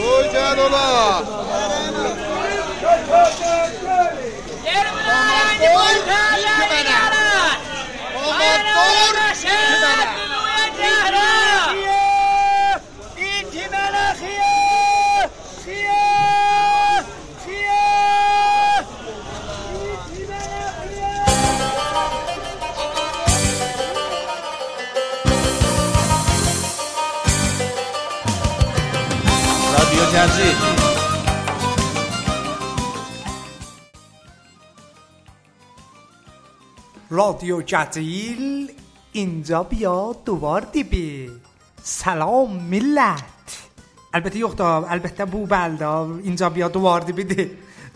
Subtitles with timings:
[0.00, 1.37] Hoca dola.
[37.17, 38.71] رادیو جزیل
[39.11, 41.29] اینجا بیا دوبار دیبی
[41.83, 43.23] سلام ملت
[44.13, 47.49] البته یختا البته bu belda اینجا bia duvar dibidir.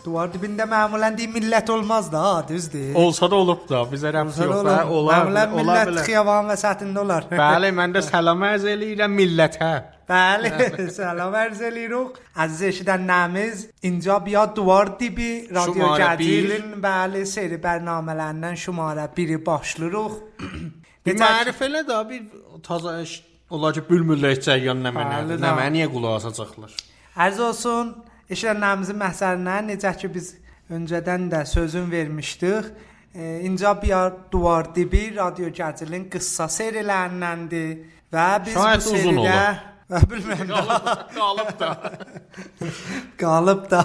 [0.04, 2.94] Duvar dibində məmulən deyil millət olmaz da, düzdür?
[2.94, 6.04] Olsa da olub da, bizə rəbs yox da, olar, Məmulən ola millət bilər.
[6.06, 7.26] xiyaban vəsətində olar.
[7.42, 9.70] Bəli, mən də salam ərz eləyirəm millətə.
[10.08, 10.50] Bəli,
[10.96, 12.16] salam ərz eləyirik.
[12.44, 16.48] Əziz eşidənlərimiz, اینجا bia duvar dibi radyo Şumarə bir.
[16.48, 20.14] Cədilin bəli seri bərnamələrindən şumarə 1-i başlayırıq.
[21.06, 22.22] Bir mərif elə də, bir
[22.62, 23.14] taza iş
[23.50, 25.54] olar ki, bülbüllər çəyən nə mənə, Bəli, nə da.
[25.60, 26.72] mənə niyə qulaq asacaqlar?
[27.16, 27.94] Ərz olsun
[28.30, 30.34] eşidənlərimizin məhsəlinə necə ki biz
[30.72, 32.64] öncədən də sözün vermişdik.
[33.14, 37.70] E, İnca biyar duvar dibi radyo Gəcilin qıssa serilərindəndir
[38.12, 39.28] və biz Şayət bu uzun seridə olur.
[39.32, 39.46] və
[40.11, 41.69] bilmirəm da Qalıb da.
[43.21, 43.81] qalıb da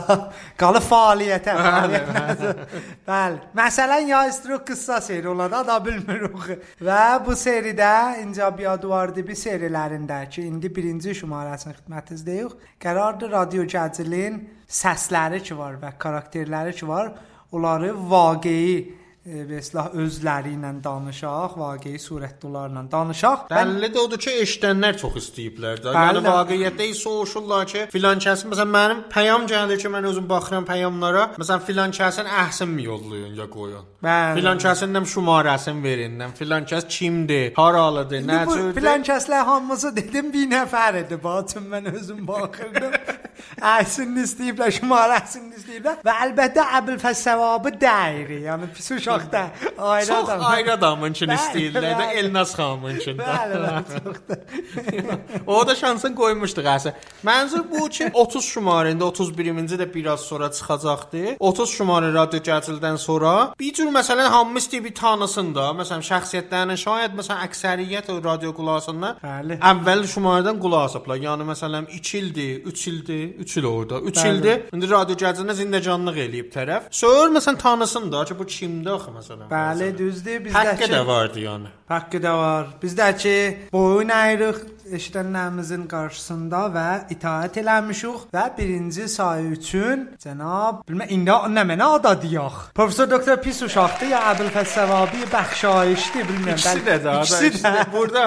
[0.61, 1.55] qalıb fəaliyyətə.
[1.59, 2.83] Bəli, fəaliyyətə.
[3.09, 3.41] Bəli.
[3.59, 6.55] Məsələn ya istiro qıssa seri olada da bilmirik.
[6.85, 12.57] Və bu seridə İnca biyar duvar dibi serilərində ki indi birinci şumarəsini xidmətinizdəyik.
[12.83, 17.13] Qərardır radyo Gəcilin səsləri ki var və karakterləri ki var,
[17.53, 18.79] onları vaqeyi
[19.29, 23.47] e, və islah özləri ilə danışaq, vaqeyi surətdə onlarla danışaq.
[23.53, 25.95] Bəlli də odur ki, eşidənlər çox istəyiblər də.
[25.97, 31.29] Yəni vaqiətdə soruşurlar ki, filan kəsin məsələn mənim peyam gəlir ki, mən özüm baxıram peyamlara.
[31.39, 33.87] Məsələn filan kəsin əhsinmi yollayın ya qoyun.
[34.05, 34.41] Bəli.
[34.41, 36.19] Filan kəsin şumarəsini verin.
[36.21, 37.53] nə Filan kəs kimdir?
[37.57, 38.23] Haralıdır?
[38.23, 38.73] Bu Necədir?
[38.75, 41.19] filan kəslər hamısı dedim bir nəfər idi.
[41.25, 42.93] Baçın mən özüm baxırdım.
[43.75, 48.43] Əhsin istəyiblər, şumarəsini istəyiblər və əlbəttə Əbülfəz savabı dəyri.
[48.47, 50.45] Yəni pis uşaqda ayrı Çox adam.
[50.45, 52.07] ayrı adamın üçün Bəli, istəyirlər də.
[52.21, 53.27] Elnaz xanımın üçün də.
[53.27, 55.19] Bəli, bəli, çox da.
[55.47, 56.93] O da şansını qoymuşduq əsə.
[57.27, 61.25] Mənzur bu ki 30 şumarəndə 31-ci də biraz sonra çıxacaqdı.
[61.41, 65.69] 30 şumarə radyo gəcildən sonra bir cür məsələn hamımız bir tanısın da.
[65.81, 69.59] Məsələn şəxsiyyətlərinin şayad məsələn əksəriyyət o radio qulağısından Bəli.
[69.73, 71.17] əvvəl şumarədən qulaq asıblar.
[71.17, 74.01] Yəni məsələn 2 ildir, 3 ildir, 3 il orada.
[74.01, 74.29] 3 Bəli.
[74.35, 74.63] ildir.
[74.75, 76.83] İndi radio gəcilində zindecanlıq eləyib tərəf.
[76.91, 79.49] Sonra məsələn tanısın da ki bu kimdir axı məsələn.
[79.53, 80.41] Bəli, düzdür.
[80.47, 81.73] Bizdə Haqqı da vardı yəni.
[81.89, 82.67] Haqqı da var.
[82.83, 83.37] Bizdə ki
[83.73, 84.59] boyun ayırıq
[84.97, 92.15] eşidənlərimizin qarşısında və itaət eləmişik və birinci sayı üçün cənab bilmə indi nə mənə ada
[92.23, 92.61] deyək.
[92.79, 96.61] Professor doktor pis uşaqdır ya Əbülfəz Səvabi bəxşayişdir bilmirəm.
[96.61, 97.19] İkisi də də.
[97.23, 97.87] İkisi də.
[97.93, 98.27] burada.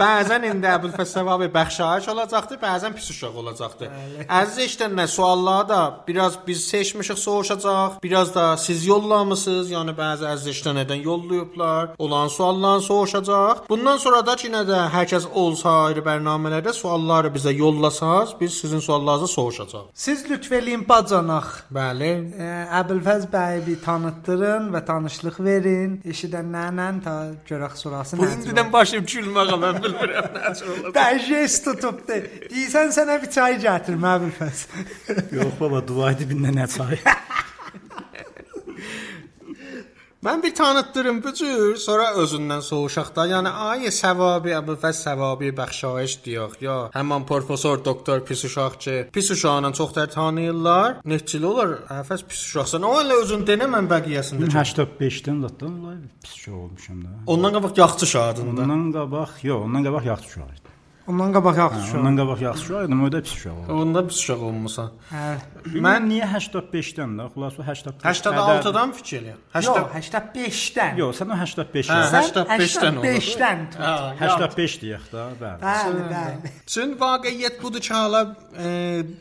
[0.00, 3.88] Bəzən indi Əbülfəsəvabi bəxşayış olacaqdı, bəzən pis uşaq olacaqdı.
[4.26, 7.98] Əziz eşidənlər, sualları da biraz biz seçmişik, soruşacaq.
[8.02, 11.90] Biraz da siz yollamısınız, yəni bəzi əziz eşidənlərdən yollayıblar.
[11.98, 13.66] Olan suallarını soruşacaq.
[13.68, 18.82] Bundan sonra da yenə də hər kəs olsa ayrı bərnamələrdə sualları bizə yollasaz, biz sizin
[18.84, 19.90] suallarınızı soruşacaq.
[19.94, 21.50] Siz lütf eləyin bacanaq.
[21.74, 22.10] Bəli.
[22.80, 25.98] Əbülfəz bəyi bir tanıtdırın və tanışlıq verin.
[26.04, 27.16] Eşidənlərlə ta
[27.48, 30.96] görək sonrası Bu necə indidən başlayıb gülməyə mən bilmirəm necə olacaq.
[30.96, 32.20] Bəjest tutubdu.
[32.50, 34.66] Deyirsən sənə bir çay gətirmə Əbülfəz.
[35.36, 37.00] Yox baba, dua dibində nə çay.
[40.24, 43.24] Mən bir tanıtdırım bu cür, sonra özündən soruşaq da.
[43.30, 46.74] Yəni ayə səvabi əbülfəz səvabi bəxşayış deyək ya.
[46.92, 50.98] Həmin professor doktor pis uşaq ki, pis uşağını çoxlar tanıyırlar.
[51.04, 51.72] Neçili olar?
[52.02, 52.84] Əfəs pis uşaqsan.
[52.84, 54.50] O elə özün denə mən bəqiyyəsində.
[54.58, 57.16] 85-dən zətdən olay pis şey olmuşam da.
[57.26, 58.62] Ondan qabaq yaxşı şadında.
[58.68, 60.79] Ondan qabaq, yox, ondan qabaq yaxşı uşaq idi.
[61.10, 61.98] Ondan qabaq yaxşı.
[61.98, 63.72] Ondan qabaq yaxşı uşaq idi, o da pis uşaq oldu.
[63.82, 64.90] Onda pis uşaq olmusan.
[65.10, 65.24] Hə.
[65.86, 67.28] Mən niyə 85-dən də?
[67.34, 68.22] Xülasə 85.
[68.30, 69.40] 86-dan fikir eləyəm.
[69.66, 70.98] Yox, 80 85-dən.
[71.00, 73.08] Yox, sən o 85 Hə, sən 85-dən olur.
[73.08, 73.66] 85-dən.
[73.80, 73.90] Hə,
[74.20, 75.60] 85 deyək də, bəli.
[75.64, 76.54] Bəli, bəli.
[76.74, 78.22] Çün vaqiət budur ki, hala
[78.54, 78.70] e,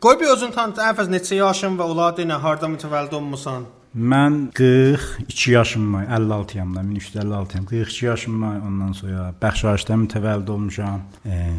[0.03, 0.81] qoy bir özün tanıt.
[0.91, 3.67] Əfəz neçə yaşın və olar denə harda mütəvəllid olmusan?
[3.97, 7.65] Mən 42 yaşım var, 56-yam da, 1356-yam.
[7.65, 11.01] 42 yaşım var, ondan sonra Bəxşayışda mütəvəllid olmuşam.
[11.25, 11.49] E,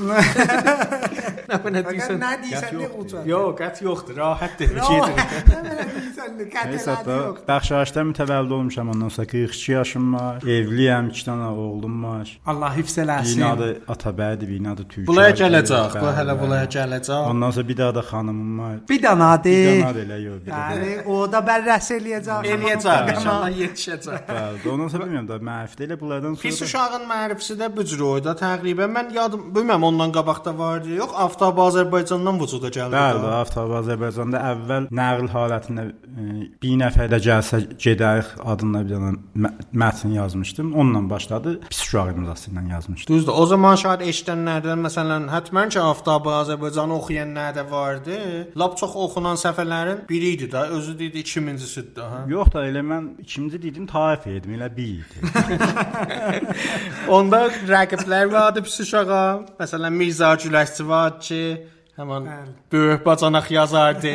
[1.44, 2.16] Nə mənə deyirsən?
[2.22, 3.26] nə deyirsən.
[3.28, 4.16] Yox, qət yoxdur.
[4.16, 4.64] Rahat de.
[4.78, 5.18] Yox, Gedin.
[5.50, 7.42] nə mənə deyirsən, belli, Neysə kətələdi da yox.
[7.50, 8.88] Bəxşaşda mütəvəllid olmuşam.
[8.94, 10.40] Ondan sonra 42 yaşım var.
[10.56, 12.32] Evliyəm, 2 dənə oğlum var.
[12.46, 13.36] Allah hifz eləsin.
[13.42, 15.06] Binadı Atabəydi, binadı Türkiyə.
[15.12, 15.98] Bunlara gələcək.
[16.00, 17.28] Bu hələ bunlara gələcək.
[17.34, 18.76] Ondan sonra bir daha da xanımım var.
[18.88, 19.48] Bir danadı.
[19.52, 20.42] Bir dənə də elə yox.
[20.48, 20.64] dənə.
[20.72, 21.44] Yəni o da
[21.74, 22.46] bərrəs eləyəcək.
[22.54, 23.08] Eləyəcək.
[23.14, 24.26] İnşallah yetişəcək.
[24.28, 24.60] Bəli,
[24.92, 26.68] sonra bilmirəm da mənfidə elə bunlardan Pis sonra.
[26.68, 30.94] uşağın mərifəsi də bu cür oyda təqribən mən yadım bilmirəm ondan qabaqda vardı.
[31.00, 32.94] Yox, Aftab Azərbaycandan vücuda gəldi.
[32.94, 33.32] Bəli, da.
[33.42, 39.10] Avtob Azərbaycanda əvvəl nəql halətində bir nəfər də gəlsə gedərik adında bir dənə
[39.44, 40.72] mə- mətn yazmışdım.
[40.74, 41.56] Onunla başladı.
[41.68, 43.16] Pis uşaq imzası ilə yazmışdım.
[43.16, 43.32] Düzdür.
[43.34, 48.18] O zaman şaid eşidənlərdən məsələn həttəmən ki, Aftab Azərbaycanı oxuyanlar da vardı.
[48.56, 52.22] Lap çox oxunan səfərlərin biri idi də, özü dedi 2000-cisidir də, hə.
[52.30, 55.16] Yox da elə mən ikinci dedim tarif edim, elə bir idi.
[57.14, 59.24] Onda rəqiblər vardı pis uşağa.
[59.58, 61.42] Məsələn Mirza Güləşçi var ki,
[61.98, 62.28] həmin
[62.72, 64.12] böyük bacanaq yazardı.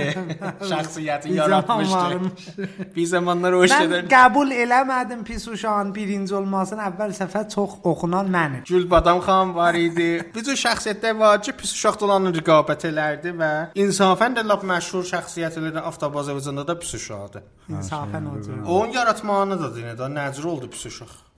[0.72, 2.66] Şəxsiyyəti yaratmışdı.
[2.96, 6.84] Bir zamanlar o Mən işlərdən qəbul eləmədim pis uşağın birinci olmasını.
[6.90, 8.66] Əvvəl səfər çox oxunan mənim.
[8.68, 10.10] Gülbadam xan var idi.
[10.36, 13.52] Cür şəxsiyyətlər ki, pis uşaq dolanı rəqabət elərdi və
[13.86, 17.48] insafən də lap məşhur şəxsiyyətlərdən Aftab Azərbaycanda da pis uşaqdır.
[17.70, 18.38] İnsafən o.
[18.80, 21.29] Onun yaratmağını da dinə də nəcür oldu pis uşaq.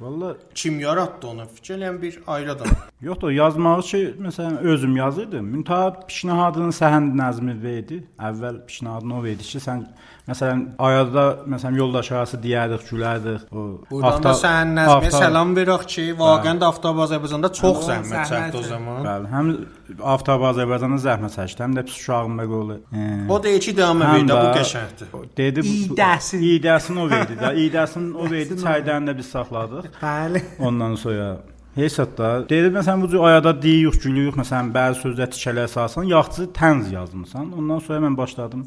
[0.00, 1.46] Valla Kim yaratdı onu?
[1.54, 2.66] Fikir eləyən bir ayrı adam.
[3.00, 5.46] yox da yazmağı ki, məsələn özüm yazırdım.
[5.46, 8.02] Müntaha pişnahadının səhənd nəzmi verdi.
[8.18, 9.86] Əvvəl pişnahadını o verdi ki, sən
[10.26, 13.46] məsələn ayada məsələn yoldaş arası deyərdik, gülərdik.
[13.52, 18.60] O Buradan da sən nəzmə salam veririk ki, vaqəən də Aftab Azərbaycanda çox zəhmət çəkdi
[18.60, 19.00] o zaman.
[19.06, 19.50] Bəli, həm
[20.14, 22.78] Aftab Azərbaycanda zəhmət çəkdi, həm də pis uşağın məqolu.
[23.30, 25.26] O deyir ki, devam Həm edir, bu qəşəngdir.
[25.42, 26.46] Dedi İydəsin.
[26.52, 27.52] İydəsini o verdi də.
[27.66, 29.92] İydəsini o verdi, çaydan da biz saxladıq.
[30.02, 30.42] Bəli.
[30.58, 31.36] Ondan sonra
[31.76, 36.88] Hesabda dedi məsələn bu cür ayada deyirik, gülürük, məsələn bəzi sözlər tikələr salsan, yaxçı tənz
[36.94, 37.50] yazmısan.
[37.52, 38.62] Ondan sonra mən başladım.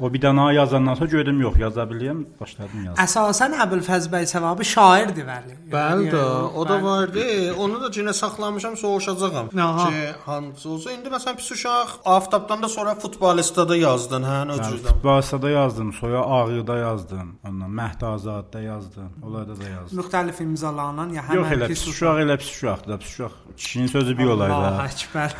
[0.00, 3.04] O bir dənə yazandan sonra gördüm yox, yaza bilirəm, başladım yazmağa.
[3.04, 5.56] Əsasən Əbülfəz bəy Səvabi şairdir bəli.
[5.74, 7.24] Bəli də, Yəni, o da vardı.
[7.58, 9.48] Onu da cinə saxlamışam, soruşacağam.
[9.50, 14.56] Ki, hansı olsa indi məsələn pis uşaq Aftabdan da sonra futbolistdə də yazdın, hə, o
[14.56, 14.88] cürdən.
[14.94, 19.98] Futbolda yazdım, sonra Ağrıda yazdım, ondan Məhdi Azadda yazdım, onlarda da yazdım.
[20.00, 23.32] müxtəlif imzalanan ya Yox həmin elə pis uşaq, elə pis uşaqdır, pis uşaq.
[23.56, 24.54] Kişinin sözü bir olaydı.
[24.54, 25.30] Allah əkbər.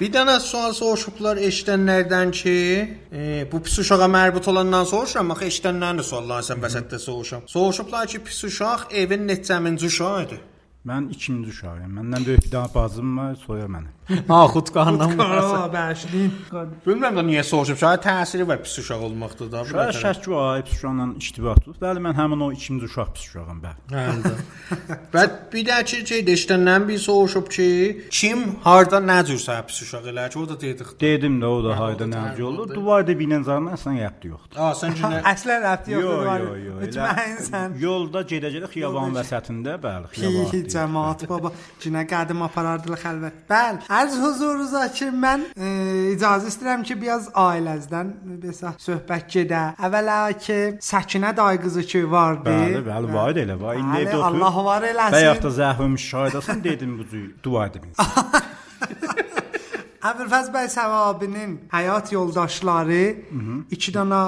[0.00, 2.56] Bir dənə sual soruşublar eşidənlərdən ki,
[3.12, 7.46] e, bu pis uşağa mərbut olandan soruşuram, axı eşidənlərin də suallarını sən vəsətdə soruşam.
[7.50, 10.40] Soruşublar ki, pis uşaq evin neçəminci uşağıdır?
[10.86, 11.96] Mən ikinci uşağıyam.
[11.98, 13.92] Məndən böyük bir dənə bacım var, soya mənim.
[14.30, 16.28] Ha, xudqarından Qara bəşlin.
[16.84, 17.78] Bilmirəm də niyə soruşub.
[17.80, 19.64] Şayad təsiri var pis uşaq olmaqda da.
[19.66, 21.78] Şərt şək var, pis uşaqla iştibatdır.
[21.82, 23.78] Bəli, mən həmin o ikinci uşaq pis uşağam bəli.
[23.90, 24.04] Hə.
[25.14, 27.66] Və bir də ki, şey eşidəndən bir soruşub ki,
[28.18, 30.94] kim harda nə cür səhv pis uşaq elə ki, o da dedik.
[31.02, 32.70] Dedim də o da hayda da nəci tərif olur.
[32.78, 34.62] Duvarda binən zaman əslən yəqdi yoxdur.
[34.62, 36.46] A, sən cinə Əslən rəbti yoxdur.
[36.46, 37.76] Yox, yox, yox.
[37.82, 40.75] Yolda gedə-gedə xiyaban vəsətində, bəli, xiyaban.
[40.76, 43.36] Ki cəmaət baba cinə qədim aparardılar xəlvət.
[43.48, 43.84] Bəli.
[43.98, 45.70] Arz huzurunuza ki mən e,
[46.12, 48.12] icazə istəyirəm ki biraz ailənizdən
[48.42, 49.62] belə söhbət gedə.
[49.88, 52.50] Əvvəla ki Səkinə dayı qızı ki vardı.
[52.50, 53.80] Bəli, bəli, var elə, var.
[53.80, 54.42] İndi evdə oturub.
[54.42, 55.18] Allah var eləsin.
[55.18, 57.88] Bəyəx da zəhvim şahidəsən dedim bu dua edim.
[60.06, 62.98] Əbülfəz bəy Səvabinin həyat yoldaşları
[63.74, 64.18] iki dənə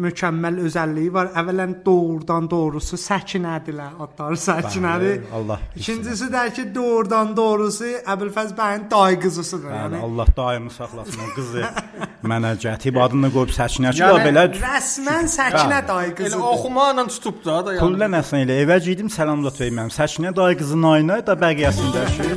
[0.00, 1.28] mükəmməl özəlliyi var.
[1.38, 3.92] Əvvələn doğrudan doğrusu Səkinədirlər.
[4.02, 5.18] Adları Səkinədir.
[5.20, 9.68] Bəli, Allah İkincisi də ki doğrudan doğrusu Əbülfəz bəyin dayı qızısıdır.
[9.70, 11.66] Bəli, Yəni Allah daimi saxlasın o qızı.
[12.32, 16.46] Mənə gətib adını qoyub Səkinə ki, Yəni, belə rəsmən Səkinə dayı elə qızıdır.
[16.54, 17.74] oxumaqla tutub da da.
[17.76, 17.84] yəni.
[17.84, 19.92] Pulla nəsən elə evə gedim salamlat verməm.
[20.00, 22.34] Səkinə dayı qızın ayına da bəqiyəsində şey.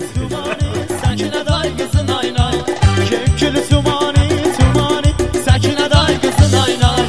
[1.01, 2.61] Sakine day kızın aynay
[3.51, 5.11] Kekili tumani tumani
[5.45, 7.05] Sakine day kızın aynay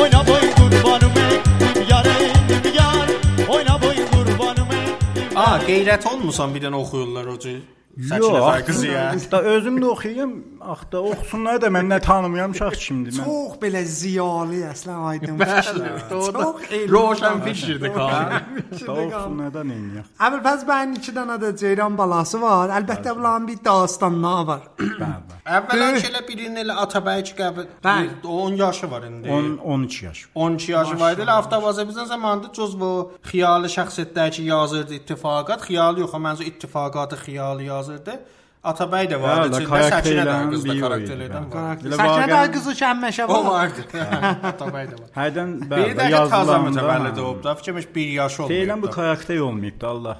[0.00, 3.08] Oyna boy kurbanım ey Yar
[3.48, 7.60] Oyna boy kurbanım ey A, qeyrət olmusan bir dənə oxuyurlar o cür.
[8.08, 9.04] Səkinə dayı qızı ya.
[9.30, 10.32] Da özüm də oxuyum.
[10.62, 13.24] Ax da oxusunlar da mən nə tanımayan uşaq kimdir mən.
[13.24, 15.38] Çox belə ziyalı əslən aydın.
[15.38, 15.62] Da
[16.10, 16.28] Çox
[16.94, 17.94] Roşan fikirdir.
[17.94, 20.10] Da oxusunlar da neyniyək.
[20.28, 22.70] Əbülfəz bəyin iki dənə də ceyran balası var.
[22.78, 24.62] Əlbəttə bunların bir dastanları var.
[24.78, 25.40] Bəli.
[25.58, 27.34] Əvvələn elə birinin elə Atabəy ki.
[27.84, 28.10] Bəli.
[28.24, 29.30] 10 yaşı var indi.
[29.30, 30.26] 10 12 yaş.
[30.34, 31.30] 12 yaşı var idi.
[31.30, 32.92] Aftab Azərbaycan zamanında cüz bu
[33.30, 38.20] xiyalı şəxsiyyətlər ki, yazırdı ittifaqat, xiyalı yox, məncə ittifaqatı xiyalı yazırdı.
[38.62, 39.56] Atabəy də vardı.
[39.56, 41.78] Bəli, içində Səkinə də qızda bir karakterlərdən oydu, var.
[41.82, 43.46] Elə Səkinə də qızı kəmməşə O var.
[43.54, 43.84] vardı.
[44.52, 45.08] Atabəy də var.
[45.16, 47.54] Hərdən Bir bəli də taza yazılarında- mütəvəllid olub da.
[47.58, 48.50] Fikirmiş 1 yaş olub.
[48.50, 50.18] Deyilən bu karakter olmayıb da Allah.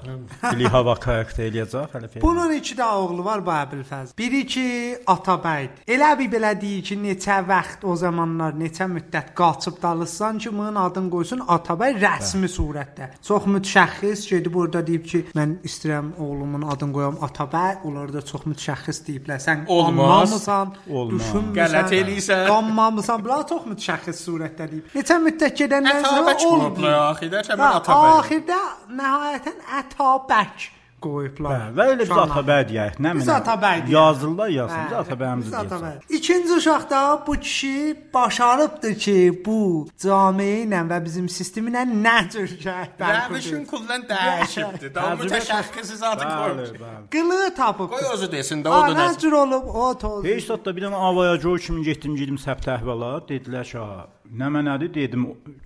[0.53, 2.23] Bili hava karakter eləyəcək hələ film.
[2.23, 4.17] Bunun iki də oğlu var Bəbilfəz.
[4.19, 4.67] Biri ki
[5.07, 5.87] Atabəydir.
[5.87, 10.75] Elə bir belə deyir ki, neçə vaxt o zamanlar, neçə müddət qaçıb dalırsan ki, bunun
[10.83, 13.13] adını qoysun Atabəy rəsmi surətdə.
[13.23, 17.79] Çox mütəşəxxis gedib orada deyib ki, mən istəyirəm oğlumun adını qoyam Atabəy.
[17.85, 19.41] Onlar da çox mütəşəxxis deyiblər.
[19.45, 20.33] Sən Olmaz.
[20.33, 22.45] düşünmüsən, Qələt eləyirsən.
[22.51, 23.25] Qanmamısan.
[23.25, 24.93] Bunlar çox mütəşəxxis surətdə deyib.
[24.97, 27.43] Neçə müddət gedəndən sonra olublar axirdə.
[27.53, 28.15] Mən Və Atabəy.
[28.21, 28.61] Axirdə
[29.03, 30.71] nəhayətən Ətabək
[31.05, 31.53] qoyublar.
[31.53, 32.11] Hə, və elə biz.
[32.25, 32.99] Atabəy deyək.
[33.05, 33.37] Nə Biz mənə?
[33.41, 33.93] Atabəy deyək.
[33.97, 34.83] Yazırlar yazsın.
[34.91, 35.73] Biz Atabəyimizi biz deyək.
[35.73, 36.17] Atabəy.
[36.19, 37.75] İkinci uşaqda bu kişi
[38.15, 39.17] başarıbdır ki,
[39.47, 39.59] bu
[40.05, 44.95] camiə ilə və bizim sistemi ilə nə cür Rəvişin şəhbər kullan dəyişibdi.
[44.95, 46.71] Daha Təcrübə- mütəşəxxis Bəli, qoymuş.
[46.85, 47.09] bəli.
[47.15, 47.89] Qılı tapıb.
[47.91, 50.25] Qoy özü desin də o da Nə cür olub o toz.
[50.25, 54.07] Heç zətdə bir dənə avaya co kimi getdim gedim səbt əhvalat dedilər ki, "Ha,
[54.41, 55.23] nə mənədir?" dedim,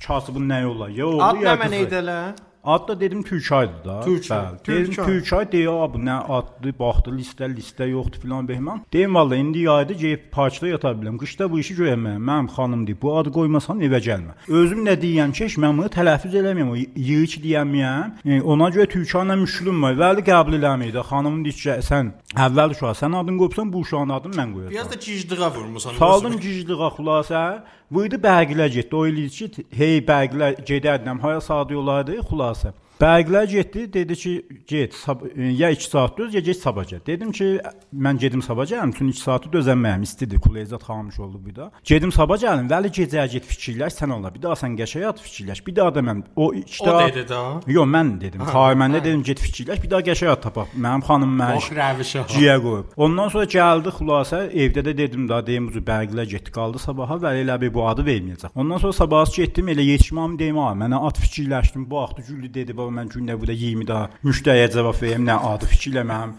[0.07, 2.35] "Kasıbın nə yolla?" Ya oğlu Ad ya nə mənə qızı."
[2.67, 4.01] Ad da dedim Türkaydı da.
[4.01, 4.39] Türkay.
[4.39, 4.67] Bəli.
[4.67, 5.45] Dedim Türkay.
[5.53, 8.81] Deyə bu nə adlı, baxdı listə, listə yoxdur filan behman.
[8.93, 11.19] Deyim vallahi indi yayda gəlib parkda yata bilərəm.
[11.23, 12.19] Qışda bu işi görəməm.
[12.29, 14.35] Mənim xanım deyir, bu adı qoymasan evə gəlmə.
[14.49, 16.75] Özüm nə deyirəm ki, mən bunu tələffüz eləməyəm.
[17.11, 18.11] Yığıç deyəməyəm.
[18.25, 19.95] E, ona görə Türkayla müşkülüm var.
[20.03, 21.01] Vəli qəbul eləməyir.
[21.13, 24.75] Xanımın deyir ki, sən əvvəl uşaq, sən adını qoyubsan, bu uşağın adını mən qoyacağam.
[24.75, 25.95] Biraz da cicdiğa vurmusan.
[26.03, 27.47] Saldım gicliğa xülasə.
[27.93, 28.97] Vurdu bərgilər getdi.
[28.97, 31.21] O eləyir ki, hey bərgilər gedərdim.
[31.23, 32.73] Haya saat yolardı xülasə.
[32.97, 34.31] Bərgilər getdi, dedi ki,
[34.67, 34.95] get,
[35.37, 37.03] ya 2 saat döz, ya get sabah gəl.
[37.07, 37.49] Dedim ki,
[37.93, 41.71] mən gedim sabah gəlim, çünki 2 saatı dözənməyəm, istidir, kulezat xamış oldu bu da.
[41.85, 44.33] Gedim sabah gəlim, vəli gecəyə get fikirləş, sən ola.
[44.33, 45.61] Bir daha sən qəşəng yat fikirləş.
[45.67, 47.43] Bir daha da mən o 2 O dedi də.
[47.77, 48.47] Yox, mən dedim.
[48.49, 50.73] Xahiməndə dedim get fikirləş, bir daha qəşəng yat tapaq.
[50.73, 52.25] Mənim xanım mənə Boş rəvişə.
[52.33, 52.97] Ciyə qoyub.
[52.97, 57.37] Ondan sonra gəldi xülasə evdə də dedim da deyim bu bərgilər getdi qaldı sabaha və
[57.43, 58.57] elə bir bu adı verməyəcək.
[58.57, 61.85] Ondan sonra sabahs getdim elə yetişməm deyim mənə ad fikirləşdim.
[61.91, 65.69] Bu vaxtı güllü dedi baba mən gündə burada 20 daha müştəriyə cavab verim nə adı
[65.73, 66.35] fikirləməm.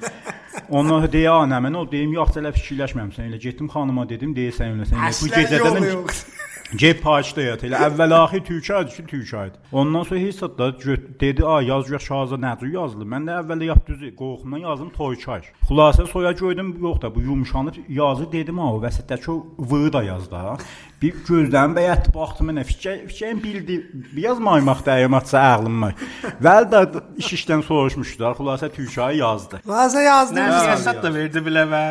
[0.67, 4.87] Sonra deyə ana mən o deyim yox elə fikirləşməmsən elə getdim xanıma dedim deyirsən elə
[4.89, 6.35] sən bu gecədən.
[6.75, 9.61] Gep parçda yat elə əvvəl axir türkaydı ki türkaydı.
[9.71, 10.65] Ondan sonra zət da
[11.21, 13.07] dedi a yazıyor şahza nədir yazılı.
[13.07, 15.47] Mən də əvvəl yap düzü qorxumdan yazdım toykay.
[15.69, 20.03] Xülasə soya gördüm yox da bu yumşanıb yazı dedim ha o vəsətdəki o vı da
[20.03, 20.57] yazdı ha.
[20.97, 23.75] Bir gözlərim bəyətdi baxdım mənə fikrim bildi.
[24.15, 25.91] Biraz maymaq dəyirmatsa ağlım var.
[26.41, 26.79] Vəl də
[27.21, 28.33] iş işdən soruşmuşdular.
[28.39, 29.59] Xülasə türkayı yazdı.
[29.69, 30.39] Vazə yazdım.
[30.41, 31.81] Nə siyasət də verdi bilə və.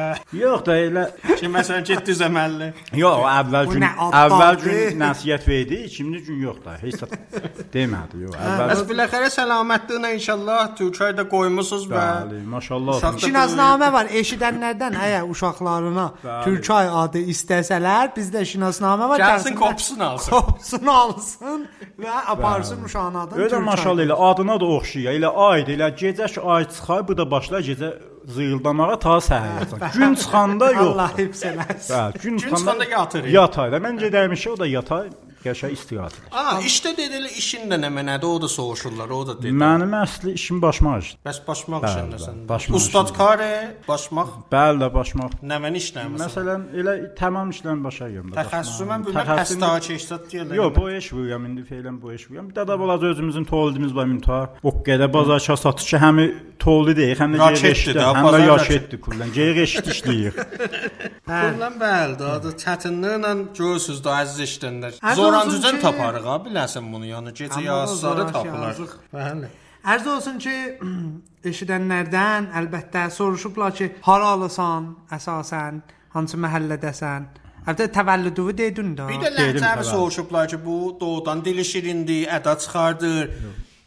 [0.40, 1.04] Yox da elə
[1.36, 2.72] Ki məsələn getdi zəməlli.
[2.98, 6.74] Yox, əvvəl gün əvvəl gün nəsihət verdi, ikinci gün yox da.
[6.82, 8.34] Heç zət demədi, yox.
[8.34, 13.06] Bəs Əvvəl biləxərə səlamətliyinə inşallah Türkiyədə qoymusunuz və Bəli, maşallah.
[13.22, 14.10] Şinaznamə var.
[14.22, 16.10] Eşidənlərdən əgər uşaqlarına.
[16.48, 19.18] Türkay adı istəsələr, bizdə şinaznamə var.
[19.20, 20.32] gəlsin qopsun alsın.
[20.32, 21.68] Qopsun alsın
[22.00, 23.38] və aparsın uşağın adını.
[23.38, 23.64] Ödə Türkay.
[23.64, 25.10] maşallah elə adına da oxşayır.
[25.20, 27.92] Elə aydı, elə gecə ki ay çıxar, bu da başlar gecə
[28.26, 29.92] zıyıldamağa ta səhər.
[29.98, 30.86] Gün çıxanda yox.
[30.86, 31.92] Allah hifz eləsin.
[31.94, 33.24] Bəli, gün çıxanda yatır.
[33.24, 35.08] Yatay da mən gedərmişə o da yatay,
[35.46, 36.30] qəşəng istirahət edir.
[36.32, 39.52] A, işdə dedilə işin də nə mənədir, o da soruşurlar, o da dedi.
[39.56, 41.20] Mənim əsli işim başmaq işdir.
[41.26, 42.42] Bəs başmaq işindəsən.
[42.76, 43.50] Ustad karə,
[43.88, 45.38] başmaq Bəli, də başmaq.
[45.52, 46.24] nəvən işləmirsən.
[46.26, 48.34] Məsələn, elə tamam işlən başa gəlmə.
[48.36, 50.58] Təxəssüsümən bilməm, pəstə keçdət deyirlər.
[50.60, 52.50] Yox, bu iş vururam indi feilən bu iş vururam.
[52.50, 54.40] Bir də də balaca özümüzün toldimiz var mümtə.
[54.62, 56.22] O qədər bazarça satış ki, həm
[56.62, 59.32] toldu deyil, həm də də, həm də bazar yaşetdir kullan.
[59.34, 60.40] Geyreşdi işləyir.
[61.26, 64.98] Bundan bəli, da çətinliklə görürsüz də əziz işlənlər.
[65.02, 67.62] Ərz Ki- taparıq ha, biləsən bunu, yəni gecə
[68.32, 68.68] tapılar.
[68.72, 68.92] yazıq.
[69.14, 69.50] Bəli.
[69.86, 70.54] Ərz olsun ki,
[71.50, 74.88] eşidənlərdən əlbəttə soruşublar ki, haralısan
[75.18, 75.82] əsasən,
[76.16, 77.28] hansı məhəllədəsən?
[77.66, 79.06] Hətta təvəllüdünü dedin də.
[79.10, 83.30] Bir də ləhcəvi soruşublar ki, bu doğudan dili şirindir, əda çıxardır.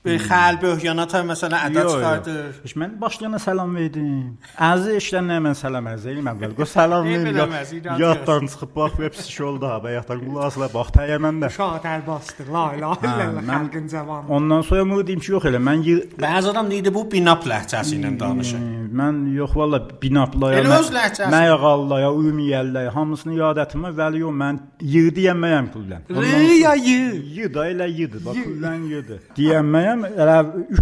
[0.06, 2.44] Bir xəl böhyanata məsələn əda çıxardır.
[2.64, 4.38] Heç mən başlayana salam verdim.
[4.56, 6.54] Əziz işlənə mən salam ərzə elm əvvəl.
[6.56, 7.26] Go salam Ey, ver.
[7.28, 8.94] biləməz, irad Yaddan çıxıb bax
[9.28, 9.82] iş oldu ha.
[9.84, 11.50] Bayaqdan qulaqla bax təyəmən də.
[11.52, 12.48] Uşaq tərbastır.
[12.56, 14.28] La ilahe illallah mən- xalqın cavanı.
[14.38, 15.84] Ondan sonra mı deyim ki, yox elə mən
[16.24, 18.64] Bəzi adam deyir bu binap ləhcəsi ilə danışır.
[19.02, 21.30] Mən yox valla binaplaya, Elə öz ləhcəsi.
[21.36, 23.92] məyağallaya, ümumiyəlləyə hamısını yadətim var.
[24.00, 26.02] Vəli yox mən yığ deyəməyəm pullan.
[26.10, 27.04] Rı ya yı.
[27.38, 28.26] Yı da elə yıdı.
[28.26, 29.20] Bax pullan yıdı.
[29.38, 30.36] Deyəməyəm elə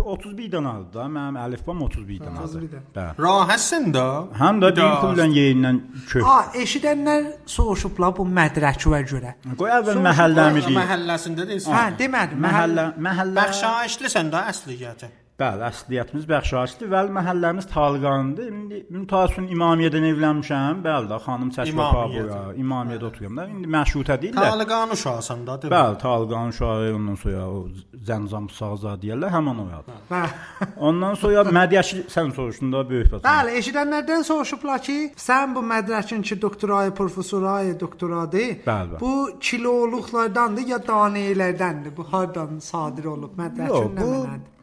[0.03, 1.05] 31 dənə aldı da.
[1.17, 2.61] Mənim əlifbam 31 dənə aldı.
[2.61, 2.83] 31 dənə.
[2.97, 3.25] Bəli.
[3.25, 4.05] Rahətsən də.
[4.41, 6.25] Həm də deyim pullan yerindən kök.
[6.27, 9.35] Ha, eşidənlər soruşublar bu mədrəkəyə görə.
[9.61, 10.81] Qoy əvvəl məhəlləmi deyim.
[10.81, 11.77] Məhəlləsində deyirsən.
[11.77, 12.43] Hə, demədim.
[12.47, 13.39] Məhəllə, məhəllə.
[13.41, 15.13] Bəxşaişlisən də əsliyyəti.
[15.37, 16.87] Bəli, əsliyyətimiz Bəxşaçdır.
[16.89, 18.47] Vəli məhəlləmiz Talqandır.
[18.49, 20.79] İndi mütəəsssin İmamiyyədən evlənmişəm.
[20.81, 22.39] Bəli də, xanım çəkmə pabuya.
[22.63, 23.45] İmamiyyədə otururam da.
[23.53, 24.47] İndi məşrutə deyil də.
[24.47, 25.75] Taliqan uşaqsan da, deyil?
[25.75, 27.61] Bəli, Talqan uşağı ondan sonra o
[28.09, 29.99] Zəncam Sağza deyirlər, həmin o yadı.
[30.09, 30.33] Bəli.
[30.89, 33.29] Ondan sonra Mədiyəşi sən soruşdun da böyük bacım.
[33.29, 38.49] Bəli, eşidənlərdən soruşublar ki, sən bu mədrəkin ki, doktorayı, professorayı, doktoradır.
[38.65, 38.99] Bəli, bəli.
[39.05, 41.97] Bu kiloluqlardandır ya danelərdəndir?
[41.97, 43.37] Bu hardan sadir olub?
[43.37, 44.53] Mədrəkin nə mənadır?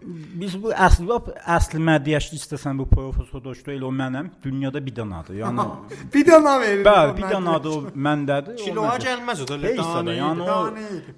[0.41, 4.31] Biz bu əsl lap əsl mədiyəşli istəsən bu professor dostu elə o mənəm.
[4.45, 5.35] Dünyada bir danadır.
[5.43, 5.65] Yəni
[6.15, 6.85] Bir dana verin.
[6.85, 8.59] bəli, bir danadır o məndədir.
[8.65, 8.99] məndə.
[9.07, 10.17] gəlməz o da elə dane.
[10.19, 10.59] yəni o.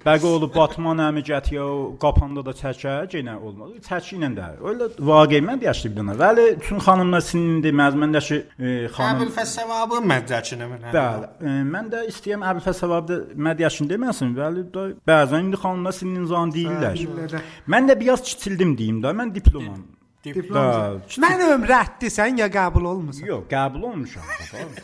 [0.05, 3.75] Bəqoğlu Batman əmi gətiyə o qapanda da çəkər, yenə olmaz.
[3.87, 4.47] Çəki ilə də.
[4.71, 6.15] Elə vaqe mən yaşlı bir dana.
[6.23, 10.87] Vəli üçün xanımla sinindi məzməndəki e, xanım Əbül Fəssəvabı mədrəkinə mən.
[10.95, 16.25] Bəli, e, mən də istəyirəm Əbül Fəsəvabda mədiyəşin deməsin, bəli də bəzən indi xanımlar sinin
[16.31, 16.97] zan deyirlər.
[16.97, 17.45] deyirlər.
[17.67, 19.85] Mən də biraz kiçildim deyim də, mən diplomam.
[20.27, 21.01] Diplom.
[21.23, 23.27] Mən ömrətdisən ya qəbul olmusan?
[23.29, 24.23] Yox, qəbul olmuşam.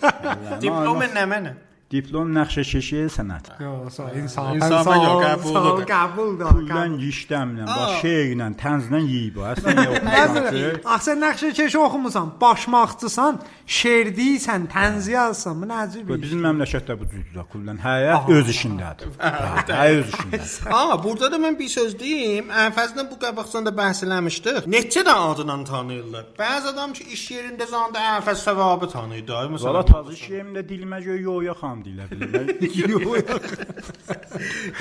[0.63, 1.53] Diplomu nə mənə?
[1.93, 3.51] Diplom nəqşə şeşi sənət.
[3.62, 4.55] Yox, insan.
[4.57, 5.83] İnsafa yox, qəbuldur.
[5.91, 6.47] Qəbul da.
[6.55, 9.38] Pullan yişdəmlə, bax şeirlə, tərzlə yeyib.
[9.53, 10.79] Əslində yox.
[10.95, 13.38] Axı nəqşə keşi oxumusan, başmaqçısan,
[13.79, 16.21] şeir deyirsən, tənzi yazsan, bu nəcib iş.
[16.23, 17.45] Bizim məmləkətdə bu cüzdür.
[17.53, 19.13] Kullan həyə öz işindədir.
[19.21, 20.73] Həyə öz işindədir.
[20.73, 22.50] Aa, burada da mən bir söz deyim.
[22.63, 24.65] Ənfəzdən bu qabaqdan da bəhs eləmişdik.
[24.75, 26.25] Neçə də adından tanıyırlar.
[26.41, 29.27] Bəzi adam ki iş yerində zanda ənfəz səvabı tanıyır.
[29.27, 29.33] da.
[29.43, 32.45] Valla Məsələn, tazı şeyimdə dilimə görə yoya xan deyilə bilirlər.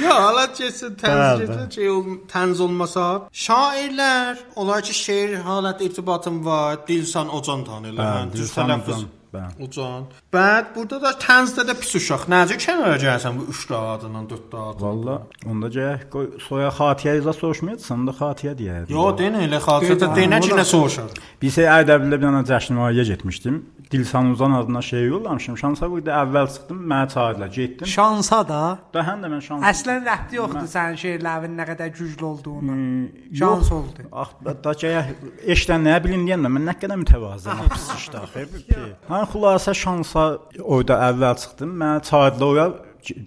[0.03, 3.07] Ya, hala keçsin tənz keçsin, şey ol, tənz olmasa.
[3.47, 8.33] Şairlər, onlar ki şeir halət irtibatım var, dilsan ocan tanıyırlar.
[8.33, 9.05] Düz tələffüz.
[9.65, 10.07] Ocan.
[10.33, 12.23] Bəd burada da tənzdə də pis uşaq.
[12.33, 14.79] Necə kənara gəlsən bu 3 adından 4 adından?
[14.81, 18.95] Valla onda gərək qoy soya xatiyə izah soruşmayacaqsan da xatiyə deyərdim.
[18.97, 21.13] Yo, denə elə xatirətə denə ki, nə soruşar.
[21.43, 23.61] Biz Ərdəbildə bir dənə cəşnvariyə getmişdim.
[23.93, 25.59] Dilsan Uzan adına şey yollamışım.
[25.59, 27.87] Şansa burada əvvəl çıxdım, mənə çağırdılar, getdim.
[27.87, 28.61] Şansa da.
[28.95, 32.77] Da həm də mən şans Əslən rəbti yoxdur sənin şeirlərin nə qədər güclü olduğuna.
[33.37, 33.73] Şans Yox.
[33.77, 34.07] oldu.
[34.23, 34.33] Ax,
[34.65, 35.13] da gərək
[35.57, 38.47] eşdən nə bilin deyəndə mən nə qədər mütəvazıyam, pis işdə axı.
[39.11, 40.22] Hani xülasə şansa
[40.63, 41.77] orada əvvəl çıxdım.
[41.83, 42.67] Mənə çağırdılar ora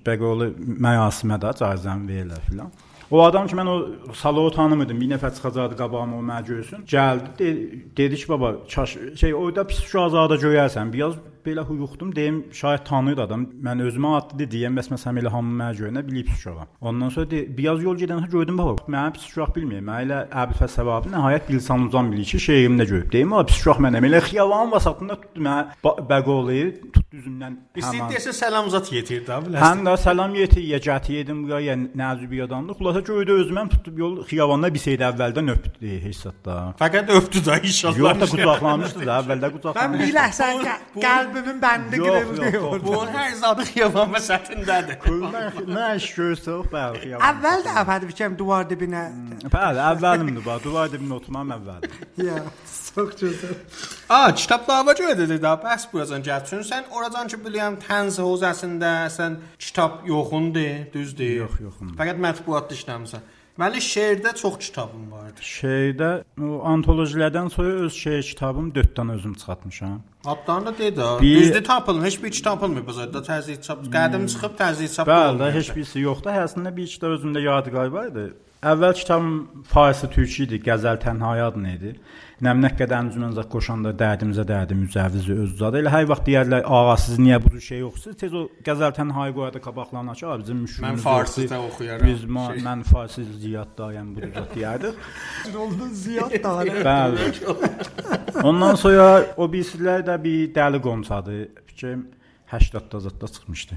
[0.08, 0.50] bəqəli
[0.88, 2.74] mərasimə də cəzəm verirlər filan.
[3.12, 3.76] O adam ki mən o
[4.18, 5.02] salo tanımırdım.
[5.02, 6.86] Bir nəfər çıxacaqdı qabağıma o mənə görsün.
[6.90, 7.50] Gəldi, de,
[7.98, 10.94] dedi ki, baba, çaş, şey orada pis uşaqzada görərsən.
[10.94, 13.46] Biraz belə huyuxdum, deyim, şayət tanıyır adam.
[13.66, 16.68] Mən özümə adlı deyəm, bəs məsələn elə hamı mənə görə nə bilib pis uşağam.
[16.82, 19.86] Ondan sonra de, biraz yol gedəndə gördüm baba, mən pis uşaq bilmirəm.
[19.90, 23.12] Mən elə Əbül Fəsəvabı nəhayət bilsan uzan bilir ki, şeirimdə görüb.
[23.12, 25.66] Deyim, "A pis uşaq mənəm." Elə xiyavan vasatında tutdu mənə
[26.10, 27.54] bəqolayı, tutdu üzümdən.
[27.76, 29.62] İstəyir desə salam zat yetir də, biləsən.
[29.66, 32.72] Həm də salam yetiyə gətirdim buraya nəzü bir adamdı.
[32.80, 36.56] Xülasə gördü özüməm tutub yol xiyabanda bir şeydə əvvəldən öpdü hesabda.
[36.80, 37.98] Fəqət öpdü də inşallah.
[37.98, 40.04] Yox da qucaqlamışdı da, əvvəldə Mən qucaqlamışdı.
[40.08, 42.46] biləsən qə- qəlbimin bəndi Qırıldı.
[42.46, 42.84] yox, yox.
[42.86, 44.98] Bu hər zadı xiyaban və sətindədir.
[45.36, 47.26] Mən mən iş görsək bəli xiyaban.
[47.30, 49.04] Əvvəl də əvvəl fikrim divar dibinə.
[49.54, 51.90] Bəli, əvvəlimdir bax, duvar dibində oturmam əvvəl.
[52.26, 52.40] Ya,
[52.96, 53.56] çox gözəl.
[54.10, 56.46] A, kitablara görə dedi də, bəs buracan gəl.
[56.50, 61.34] Çünki sən oradan ki bilirəm tənz hozasında sən kitab yoxundur, düzdür?
[61.44, 61.92] Yox, yoxum.
[62.00, 63.26] Fəqət mətbuatda işləmirsən.
[63.56, 65.40] Məli şeirdə çox kitabım vardı.
[65.40, 66.10] Şeydə
[66.44, 70.02] o antologiyalardan sonra öz şeir kitabım 4 dənə özüm çıxartmışam.
[70.26, 71.22] Adlarını da de də.
[71.22, 73.22] Düzdür tapılmır, heç bir kitab tapılmır bazarda.
[73.24, 75.08] Təzyiq çap, qədim çıxıb təzyiq çap.
[75.08, 76.36] Bəli, heç birisi yoxdur.
[76.36, 78.26] Həqiqətən bir kitab özümdə yadigar var idi.
[78.72, 81.96] Əvvəl kitabım farsi türkü idi, Qəzəl Tənhaya adını idi.
[82.44, 85.80] Nəmnək qədər əncümənizə qoşanda dərdimizə dərdim müzəvvizi öz zadı.
[85.80, 89.32] Elə hər vaxt deyərlər, "Ağa siz niyə bu cür şey yoxsuz?" Tez o Qəzəl Tənhaya
[89.38, 91.50] qoyada qabaqlarına "Abi bizim müşürümüz Mən yoxdur.
[91.50, 94.94] da oxuyaram." Biz ma mən farsi ziyaddarıyam bu cür deyərdik.
[95.64, 96.54] Oldu ziyad da.
[96.92, 98.44] Bəli.
[98.44, 101.48] Ondan sonra o birisilər də bir dəli qomsadı.
[101.68, 102.08] Fikrim
[102.52, 103.76] 80-da zətdə çıxmışdı.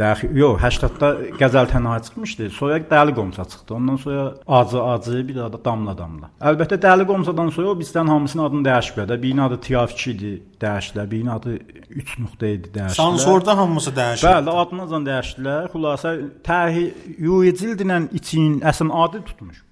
[0.00, 1.08] Dəxi, yox, 80-da
[1.40, 2.48] Qəzəl Tənhaya çıxmışdı.
[2.56, 3.74] Sonra dəli qomsa çıxdı.
[3.74, 4.24] Ondan sonra
[4.58, 6.30] acı acı bir daha da damla damla.
[6.48, 9.22] Əlbəttə dəli qomsadan sonra o bizdən hamısının adını dəyişiblər də.
[9.22, 10.32] Birinin adı Tiyafçi idi,
[10.62, 11.10] dəyişdilər.
[11.10, 11.56] Birinin adı
[11.90, 13.00] 3 nöqtə idi, dəyişdilər.
[13.02, 14.28] Sansorda hamısı dəyişir.
[14.30, 15.68] Bəli, adını azan dəyişdilər.
[15.74, 16.14] Xülasə
[16.48, 16.86] tərhi
[17.20, 19.64] Yuicildlə için əsən adı tutmuş.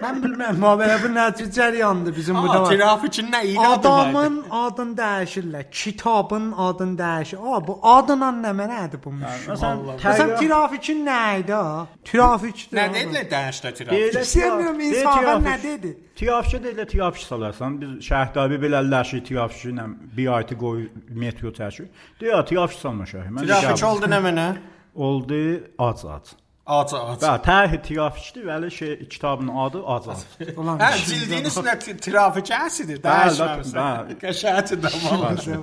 [0.00, 2.70] Mən bilmirəm, amma belə bir nəticə cəryandı bizim burada Aa, var.
[2.72, 4.06] tiraf üçün nə iyi adı var.
[4.08, 7.36] Adamın adını dəyişirlər, kitabın adını dəyişir.
[7.56, 9.44] A, bu adla nə mənədir bu müş?
[9.50, 11.52] Məsələn, Məsələn, trafikin nə idi?
[11.52, 11.86] ha?
[12.12, 13.92] Trafik Nə dedilər dəyişdə tiraf?
[13.92, 15.92] İnsafa Tiyafçı- nə dedi?
[16.16, 17.80] Tiyafçı deyilə tiyafçı salarsan.
[17.80, 21.86] Biz şəhərdabi belələrşi tiyafçı ilə bir aytı qoy metro çəkir.
[22.20, 23.28] Deyə tiyafçı salma şəhər.
[23.36, 24.48] Mən Tiraf deyirəm, oldu nə mənə?
[24.94, 25.42] oldu
[25.78, 26.32] ac ac.
[26.70, 27.22] Ac ac.
[27.24, 30.20] Bəli, tərih tirafçidir, bəli şey kitabın adı Acaz.
[30.60, 33.00] Ulan Hə, cildin üstünə t- trafikəsidir.
[33.02, 33.74] Bəli, Dəyişməmisən.
[34.84, 35.56] də vallahi.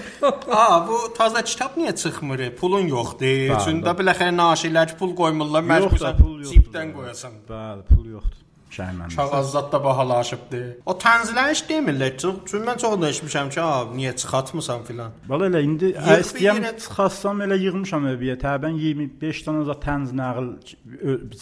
[0.60, 2.44] A, bu taza kitab niyə çıxmır?
[2.60, 3.32] Pulun yoxdur.
[3.54, 6.52] Bəli, Çünki biləxərə naşirlər ki, pul qoymurlar, məcbursan pul yoxdur.
[6.58, 7.40] cibdən qoyasan.
[7.48, 8.39] Bəli, pul yoxdur.
[8.70, 9.16] Şeymən.
[9.16, 10.60] Kağızat da bahalaşıbdı.
[10.86, 12.16] O tənzilən heç demirlər.
[12.22, 16.20] Çox- Çünki mən çox da eşitmişəm ki, "A, niyə çıxartmısan filan." Valla elə indi Yığıb
[16.24, 18.36] istəyəm çıxarsam elə yığmışam eviyə.
[18.46, 20.46] Təbən 25 dənə zət tənz nəql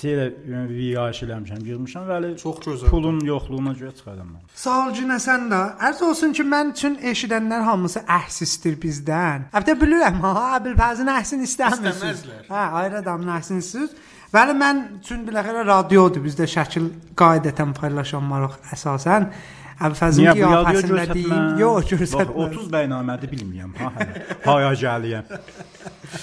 [0.00, 0.26] şeylə
[0.78, 2.88] VIH eləmişəm, yığmışam və Çox gözəl.
[2.90, 4.40] pulun yoxluğuna görə çıxardım mən.
[4.54, 5.60] Sağ ol Cünə sən də.
[5.88, 9.40] Ərz olsun ki, mən üçün eşidənlər hamısı əhsistir bizdən.
[9.52, 12.02] Əlbəttə bilirəm ha, Əbülfəzin əhsin istəmirsiniz.
[12.02, 12.42] İstəməzlər.
[12.48, 13.88] Hə, ayrı adamın əhsinsiz.
[14.28, 16.20] Bəli mən üçün biləxərə radiodur.
[16.24, 19.30] Bizdə şəkil qaydətən paylaşanmarıq əsasən.
[20.26, 21.28] Radio qiyafəsində deyim.
[21.30, 21.60] göstərmə?
[21.62, 22.46] Yox, Bax, göstərmə.
[22.48, 24.24] 30 bəynamədi bilmirəm ha hələ.
[24.44, 25.28] Haya gəliyəm.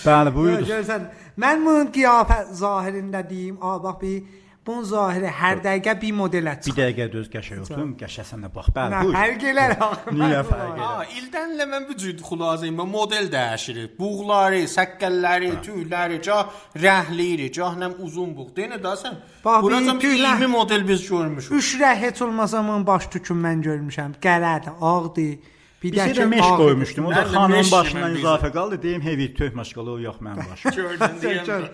[0.03, 0.65] Bəli, buyurun.
[0.69, 1.05] görsən.
[1.39, 3.55] Mən bunun qiyafə zahirində deyim.
[3.61, 4.17] A, bax bir
[4.67, 6.77] bunun zahiri hər dəqiqə bir modelə Bir çıxır.
[6.81, 8.67] dəqiqə döz qəşəng oturun, qəşəsən də bax.
[8.75, 9.15] Bəli, Nə buyur.
[9.15, 10.13] fərq elər axı.
[10.19, 11.01] Niyə mən fərq bunlar.
[11.01, 13.79] A, ildən ilə mən bu cür xülasəyim, mən model dəyişir.
[13.99, 16.45] Buğları, səkkəlləri, tüyləri, cah
[16.85, 18.47] rəhliyi, cahnəm uzun buğ.
[18.57, 19.19] Deyinə də sən.
[19.45, 21.51] Bir bir tüylər- 20 model biz görmüşük.
[21.51, 24.11] Üç rəh heç olmasa bunun baş tükün mən görmüşəm.
[24.21, 25.37] Qələdir, ağdır.
[25.83, 27.05] Bir Bir də də meş qoymuşdum.
[27.05, 28.81] O da Mən xanımın yeməm izafə qaldı.
[28.83, 30.71] Deyim hevi töh maşqalı o yox mənim başım.
[30.71, 31.65] Gördün deyəm.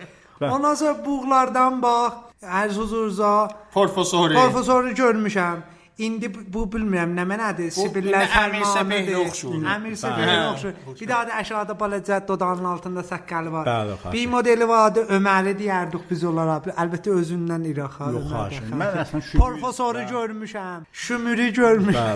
[0.51, 4.33] Ondan sonra buğlardan bax, ərz huzurza, Profesori.
[4.33, 5.61] professoru görmüşəm.
[6.01, 7.67] İndi bu, bilmirəm nə mənədir.
[7.75, 9.57] Sibillər indi Əmir Səpehli oxşur.
[9.73, 10.71] Əmir Səpehli oxşur.
[11.01, 13.67] Bir daha da aşağıda balaca dodağının altında saqqalı var.
[13.67, 16.55] Bəli, Bir modeli vardı, Ömərli deyərdik biz onlara.
[16.73, 18.09] Əlbəttə özündən İraqa.
[18.15, 18.61] Yox, Ömər xahiş.
[18.71, 19.43] də Mən əslən şümür.
[19.43, 20.87] Professoru görmüşəm.
[20.91, 22.15] Şümürü görmüşəm.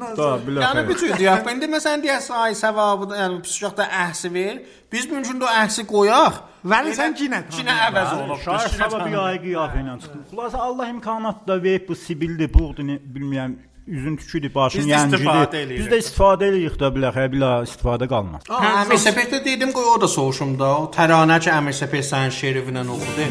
[0.00, 0.56] Bəli.
[0.64, 1.50] Yəni cür deyək.
[1.52, 4.62] İndi məsələn deyəsən ay savabı yəni psixologda əhsi ver.
[4.92, 5.10] Biz
[5.44, 6.40] də əhsi qoyaq.
[6.60, 8.40] Vəli sən yenə Çinə əvəz olub.
[8.44, 10.22] Şair sabah bir ay qiyafə ilə çıxdım.
[10.32, 12.82] Xülasə Allah imkanat da verib bu sibildi, buğdu,
[13.14, 13.54] bilmirəm,
[13.86, 15.78] üzün tüküdür, başın eləyirik.
[15.78, 18.44] Biz də istifadə eləyirik də bilə, bilə istifadə qalmaz.
[18.60, 20.74] Əmir Səpehdə dedim qoy o da soruşum da.
[20.82, 23.24] O təranə ki Əmir Səpeh sənin şeirindən oxudu.
[23.24, 23.30] E,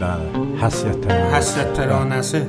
[0.00, 1.10] Bəli, həsrət.
[1.36, 2.46] Həsrət təranəsi.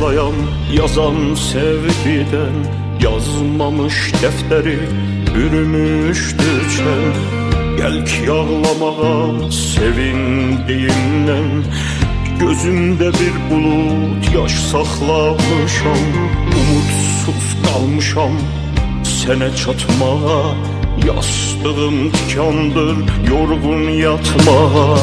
[0.00, 0.32] Başlayan
[0.72, 2.54] yazan sevgiden
[3.02, 4.78] Yazmamış defteri
[5.34, 6.44] bürümüştü
[6.76, 7.12] çen
[7.76, 11.64] Gel ki ağlamağa sevindiğimden
[12.40, 16.04] Gözümde bir bulut yaş saklamışam.
[16.46, 18.32] Umutsuz kalmışam
[19.04, 20.54] sene çatmağa
[21.06, 22.96] Yastığım tikandır
[23.30, 24.98] yorgun yatmağa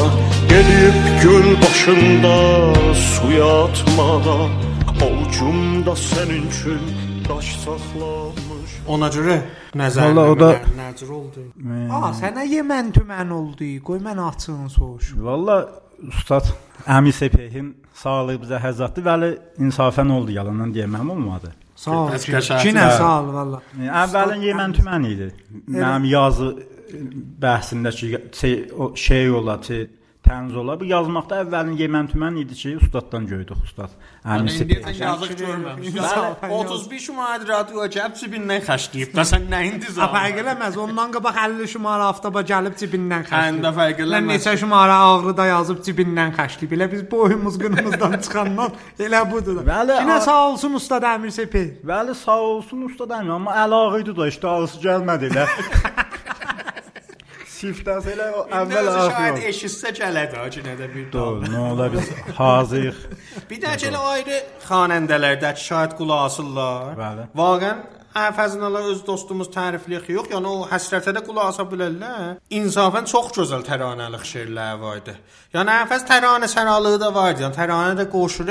[0.48, 2.36] Gelip göl başında
[2.94, 4.67] suya atmağa
[5.02, 6.78] Avucumda senin için
[7.28, 9.36] taş saklamış Ona görə
[9.76, 10.08] nəzər.
[10.08, 11.40] Vallahi o da- nəcür oldu.
[11.92, 13.64] A, sənə yemən tümən oldu.
[13.88, 15.12] Qoy mən açığın soğuş.
[15.16, 15.68] Valla
[16.08, 16.46] ustad
[16.86, 19.04] Əmi Səpehin sağlığı bizə həzzatdır.
[19.10, 21.52] Bəli, insafən oldu, yalandan deyəməm olmadı.
[21.76, 22.10] Sağ ol.
[22.64, 22.96] Cinə Hə.
[22.98, 23.62] sağ ol valla.
[23.78, 25.28] Yəni, Əvvəlin Yemən tümən idi.
[25.68, 27.04] Mənim yazı e,
[27.44, 29.60] bəhsindəki şey, o şey ola,
[30.28, 30.74] tənz ola.
[30.80, 33.90] Bu yazmaqda əvvəlin Yemən tümən idi ki, ustaddan gördük ustad.
[34.28, 34.82] Əmi İndi Səpeh.
[34.84, 35.94] sən yazıq görməmiş.
[35.96, 36.50] Bəli.
[36.58, 39.14] 31 şumayət radioya gəlib cibindən xəşləyib.
[39.16, 40.14] Da sən nə indi A, zaman?
[40.18, 40.76] fərq eləməz.
[40.84, 43.46] Ondan qabaq 50 şumara haftaba gəlib cibindən xərcləyib.
[43.48, 44.30] Həndə fərq Mən eləməz.
[44.34, 46.76] neçə şumara ağrıda yazıb cibindən xərcləyib.
[46.78, 48.76] Elə biz boyumuz qınımızdan çıxandan
[49.08, 49.62] elə budur.
[49.72, 51.68] Bəli, a- sağ olsun ustad Əmir Səpeh.
[51.92, 55.46] Bəli, sağ olsun ustad Əmi, amma əlağı idi da, işte ağrısı gəlmədi elə.
[57.58, 59.44] Siftdən elə o Əvvəl şahid ağrı.
[59.50, 61.52] eşitsə gələr də cinə də bir Doğru, dal.
[61.52, 62.98] nə ola biz hazırıq.
[63.50, 66.92] Bir də elə ayrı xanəndələrdəki şahid qulaq asırlar.
[67.04, 67.24] Bəli.
[67.42, 67.86] Vaqən
[68.18, 72.38] Əfəzinələ öz dostumuz tərifləyək yox, yəni o həsrətə də qulaq asa bilərlər.
[72.60, 75.14] İnsafən çox gözəl təranəlik şeirlər var idi.
[75.54, 77.44] Yəni Əfəz təranə səralığı da var idi.
[77.46, 78.48] Yəni təranə də qoşur.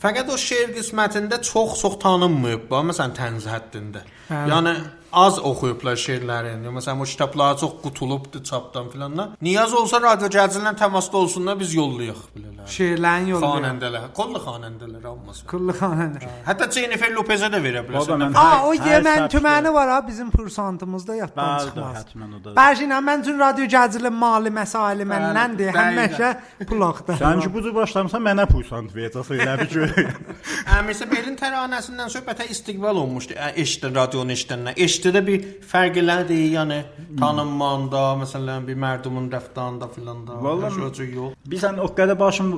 [0.00, 2.62] Fəqət o şeir qismətində çox-çox tanınmayıb.
[2.70, 4.00] Bax məsələn tənz həddində.
[4.30, 4.72] Yəni
[5.12, 6.64] az oxuyublar şeirlərini.
[6.66, 9.28] Yəni, Məsələn o kitablar çox qutulubdu çapdan filanlar.
[9.42, 12.68] Niyaz olsa radio gəzilən təmasda olsunlar biz yollayaq bilərlər.
[12.70, 13.46] Şeirlərin yolu.
[13.46, 15.46] Xanəndələr, kollu xanəndələr olmasın.
[15.50, 16.30] Kullu xanəndə.
[16.46, 18.26] Hətta Jennifer Lopez-ə də verə bilərsən.
[18.38, 21.98] A, o hər tüməni var ha bizim pursantımızda yaddan çıxmaz.
[22.00, 22.54] həttəmən o da.
[22.60, 25.72] Bərşinə mən üçün radio gəzilin mali məsaili məndəndir.
[25.74, 26.32] Həmişə
[26.70, 27.18] pulaqda.
[27.18, 30.22] Sən ki bu cür başlamısan mənə puysant verəcəksən elə bir görək.
[30.78, 33.34] Əmirsə Belin təranəsindən söhbətə istiqbal olmuşdu.
[33.34, 34.76] Ə, Eşitdin radionu eşidəndən.
[34.76, 36.78] Eşitdin eşitdə bir fərq elədir, yəni
[37.20, 40.32] tanınmanda, məsələn, bir mərdumun rəftarında filan da.
[40.32, 41.34] Vallahi- Vallahi yox, yox.
[41.48, 42.48] Bilirsən o qədər başım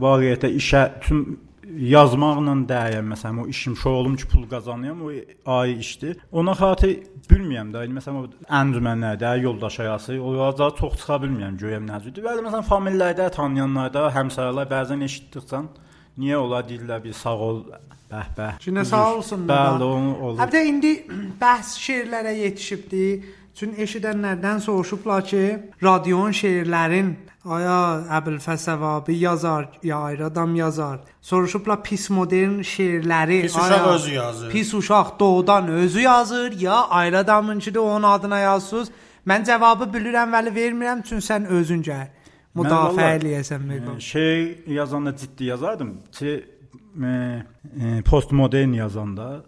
[0.00, 5.10] variyyətə işə tüm yazmaqla dəyəm məsələn o işim şoy olum ki pul qazanıram o
[5.58, 6.16] ay işdir.
[6.32, 6.92] Ona xatir
[7.30, 7.86] bilmirəm də.
[7.86, 8.26] İndi Məsələn o
[8.60, 12.22] əncümənlərdə yoldaş ayası o yazda çox çıxa bilmirəm görəm necədir.
[12.28, 15.66] Bəli məsələn familiyalarda tanıyanlarda həmsaylar bəzən eşitdirsən
[16.18, 17.62] niyə ola deyirlər bir sağ ol
[18.10, 18.58] bəh bəh.
[18.62, 19.56] Ki, nə sağ olsun da.
[19.56, 20.38] Bəli onu olur.
[20.40, 20.92] Hətta indi
[21.42, 23.06] bəhs şeirlərə yetişibdi.
[23.56, 25.42] Çün eşidənlərdən soruşublar ki,
[25.82, 27.14] radionun şeirlərin
[27.46, 27.78] aya
[28.18, 30.98] Əbülfəsəvabi yazar ya ayrı adam yazar.
[31.22, 34.50] Soruşublar pis modern şeirləri Pis uşaq özü yazır.
[34.50, 38.90] Pis uşaq doğudan özü yazır ya ayrı adamınki də onun adına yazsız.
[39.26, 42.06] Mən cavabı bilirəm, vəli vermirəm çünki sən özün gəl.
[42.56, 44.00] Müdafiə vallahi- eləyəsən məqam.
[44.00, 45.90] Şey yazanda ciddi yazardım.
[46.12, 46.44] Ki
[47.04, 49.44] e, e, postmodern yazanda,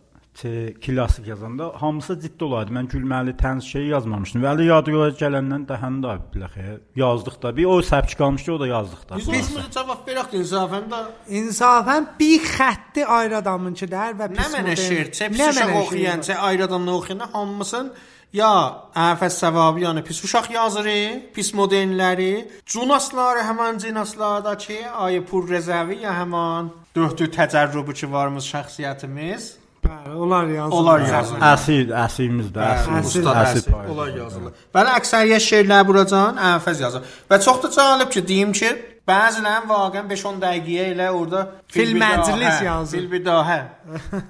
[0.86, 2.70] klassik yazanda hamısı ciddi olardı.
[2.72, 4.42] Mən gülməli təns şey yazmamışdım.
[4.44, 6.66] Vəli yadgara gələndən dəhən də biləxə
[6.96, 7.56] yazdıq da.
[7.56, 9.16] Bir o səbç qalmışdı, o da yazdıq da.
[9.16, 11.00] Biz biz cavab verək insafən də.
[11.40, 15.80] İnsafən bir xətti ayrı adamınki dər və Nə pis mənə şeir, Nə pis uşaq mənə
[15.82, 16.36] oxuyan, şeir?
[16.36, 17.92] çə ayrı adamla oxuyan hamısın
[18.32, 18.50] ya
[18.94, 20.98] əfəs səvabı, yəni pis uşaq yazırı,
[21.34, 29.54] pis modernləri, cunasları həmin cinaslardakı ayı pur rəzəvi ya həmin döhdü təcərrübü ki varmış şəxsiyyətimiz.
[29.88, 30.76] Bəli, onlar yazır.
[30.76, 31.40] Onlar yazır.
[31.54, 32.66] Əsil, əsilimiz də,
[32.98, 33.66] əsil payız.
[33.94, 34.56] Onlar yazılır.
[34.74, 37.12] Bəli, əksəriyyət şeirlər buracan əfəz yazır.
[37.30, 38.72] Və çox da cəlib ki, deyim ki,
[39.08, 42.98] bəzilərin vaqəən 5-10 dəqiqəyə ilə orada Fil bir məclis hə, yazır.
[42.98, 43.60] Fil bir daha, hə.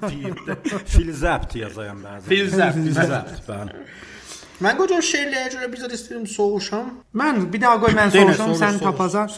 [0.95, 2.29] Fil zəbt yazayım bəzən.
[2.29, 3.83] Fil zəbt, Fil zəbt, bəli.
[4.59, 6.87] Mən qocan şeirlərə görə bizə istəyirəm soğuşam.
[7.21, 9.29] Mən bir daha qoy mən Deyinə, soruşum, soruş, sən tapazan.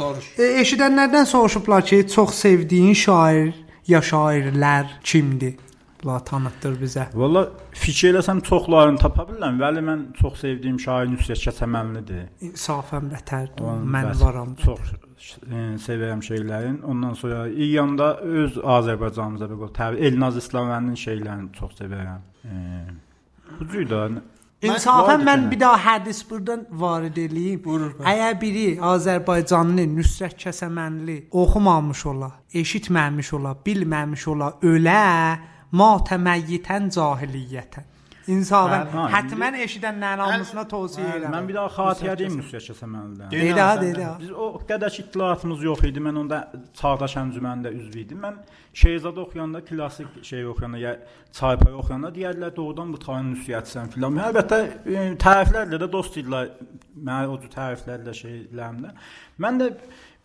[0.40, 3.50] E, eşidənlərdən soruşublar ki, çox sevdiyin şair
[3.88, 5.58] ya şairlər kimdir?
[6.04, 7.04] La tanıtdır bizə.
[7.14, 7.42] Valla
[7.76, 9.58] fikir eləsəm çoxlarını tapa bilirəm.
[9.60, 12.22] Vəli mən çox sevdiyim şair Nüsrət Kəsəmənlidir.
[12.48, 13.60] İnsafən bətərdir.
[13.60, 14.54] Onun Mən bəs- varam.
[14.64, 14.94] Çox
[15.44, 16.80] e, sevirəm şeylərin.
[16.82, 22.24] Ondan sonra İyanda öz Azərbaycanımıza bir qol təbii Elnaz İslamvənin şeylərini çox sevirəm.
[22.44, 22.54] E,
[23.58, 24.04] bu cüydə
[24.62, 27.60] İnsafən mən bir daha hədis burdan varid eləyim.
[27.64, 27.92] Bəli.
[28.12, 34.98] Əgər biri Azərbaycanlı Nüsrət Kəsəmənli oxumamış ola, eşitməmiş ola, bilməmiş ola, ölə
[35.72, 37.88] matəməyyitən cahiliyyətən.
[38.30, 41.32] İnsafən Hə, həttəmən eşidənlərin hamısına tövsiyə edirəm.
[41.34, 43.30] mən bir daha xatirə deyim Nüsrət Kəsəmənlidən.
[43.32, 44.10] Deyil ha, deyil ha.
[44.20, 46.02] Biz o qədər ki ittilatımız yox idi.
[46.04, 46.40] Mən onda
[46.80, 48.20] Çağdaş əncümənində üzv idim.
[48.22, 48.36] Mən
[48.74, 50.92] Şeyzad oxuyanda, klassik şey oxuyanda ya
[51.32, 54.20] Çaypay oxuyanda deyirlər doğrudan bu tayın nüsiyyətsən filan.
[54.28, 54.60] Əlbəttə
[55.24, 56.52] təriflərlə də dost idilər.
[57.00, 58.94] Mən o cür təriflərlə şeylərimdə.
[59.42, 59.72] Mən də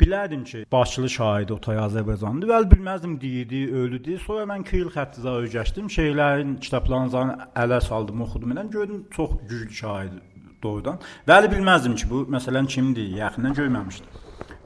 [0.02, 2.48] bilərdim ki, Bakılı şair o tay Azərbaycanlı.
[2.52, 4.18] Vəl bilməzdim deyirdi, ölüdü.
[4.26, 5.88] Sonra mən Kiril xəttizə öyrəşdim.
[5.98, 8.54] Şeylərin kitablarını ələ saldım, oxudum.
[8.58, 10.22] Mən gördüm çox güclü şairdir
[10.64, 11.00] doğrudan.
[11.28, 14.08] Bəli bilməzdim ki, bu məsələn kimdir, yaxından görməmişdim.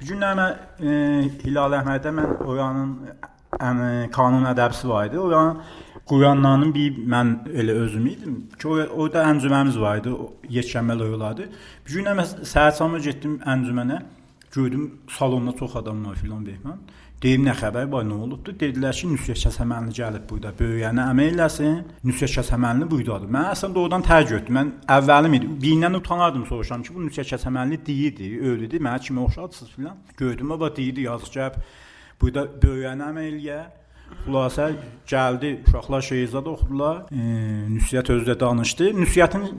[0.01, 0.39] Bir gün mən
[0.81, 0.91] e,
[1.43, 2.93] Hilal Əhmədə mən oranın
[3.59, 3.81] ən
[4.15, 5.19] qanun ədəbisi var idi.
[5.19, 5.61] Oranın
[6.09, 10.09] Quranlarının bir mən elə özüm idim ki, o- orada əncümənimiz var idi.
[10.09, 11.49] o Yekşənbəl oylardı.
[11.87, 12.05] Bir gün
[12.53, 13.99] səhər çamı getdim əncümənə.
[14.51, 16.79] Gördüm salonda çox adam var filan behman.
[17.21, 18.53] Deyim nə xəbər var, nə olubdu?
[18.55, 21.81] Dedilər ki, Nüsrət Kəsəmənli gəlib burada böyüyənə əmək eləsin.
[22.07, 23.27] Nüsrət Kəsəmənli burdadır.
[23.35, 24.55] Mən əslində doğrudan təəccüb etdim.
[24.55, 25.49] Mən əvvəlim idi.
[25.65, 29.97] Birindən utanardım soruşam ki, bu Nüsrət Kəsəmənli deyirdi, öldü, mənə kimi oxşadsınız filan.
[30.17, 31.59] Gördüm baba deyirdi, yazıq gəb
[32.21, 33.59] burada böyüyənə əmək eləyə.
[34.23, 34.69] Xülasə
[35.11, 37.03] gəldi, uşaqlar Şeyzad oxudular.
[37.11, 37.19] E,
[37.75, 38.89] Nüsrət özü də danışdı.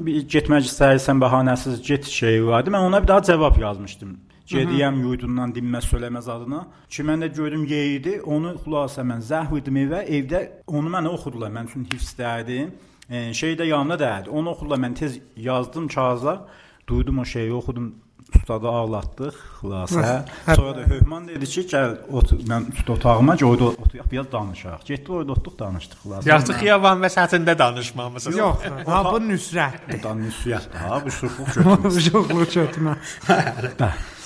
[0.08, 2.72] Bir getmək istəyirsən bəhanəsiz get şeyi vardı.
[2.72, 4.16] Mən ona bir daha cavab yazmışdım.
[4.50, 6.64] Gediyəm yurdundan dinməz söyləməz adına.
[6.90, 8.16] Ki mən də gördüm yeyidi.
[8.26, 10.02] Onu xülasə mən zəhv idim evə.
[10.18, 11.52] Evdə onu mənə oxudular.
[11.54, 12.72] Mən üçün hifzdəydim.
[13.10, 14.28] E, şey də yanımda dəydi.
[14.28, 14.82] Onu oxudular.
[14.82, 16.46] Mən tez yazdım kağıza.
[16.88, 17.94] Duydum o şeyi oxudum.
[18.30, 20.22] Ustadı ağlatdıq xülasə.
[20.54, 24.84] Sonra da Höhman dedi ki, gəl otur, mən üst otağıma orada oturaq, biraz danışaq.
[24.86, 26.28] Getdi orada oturduk, danışdıq xülasə.
[26.28, 28.38] Yaxşı xiyaban vəsətində danışmamısınız.
[28.38, 29.96] Yox, ha bu nüsrətdir.
[29.96, 32.04] Buradan nüsiyət ha, bu şuxluq götürmüş.
[32.12, 32.96] Çoxlu çötmə.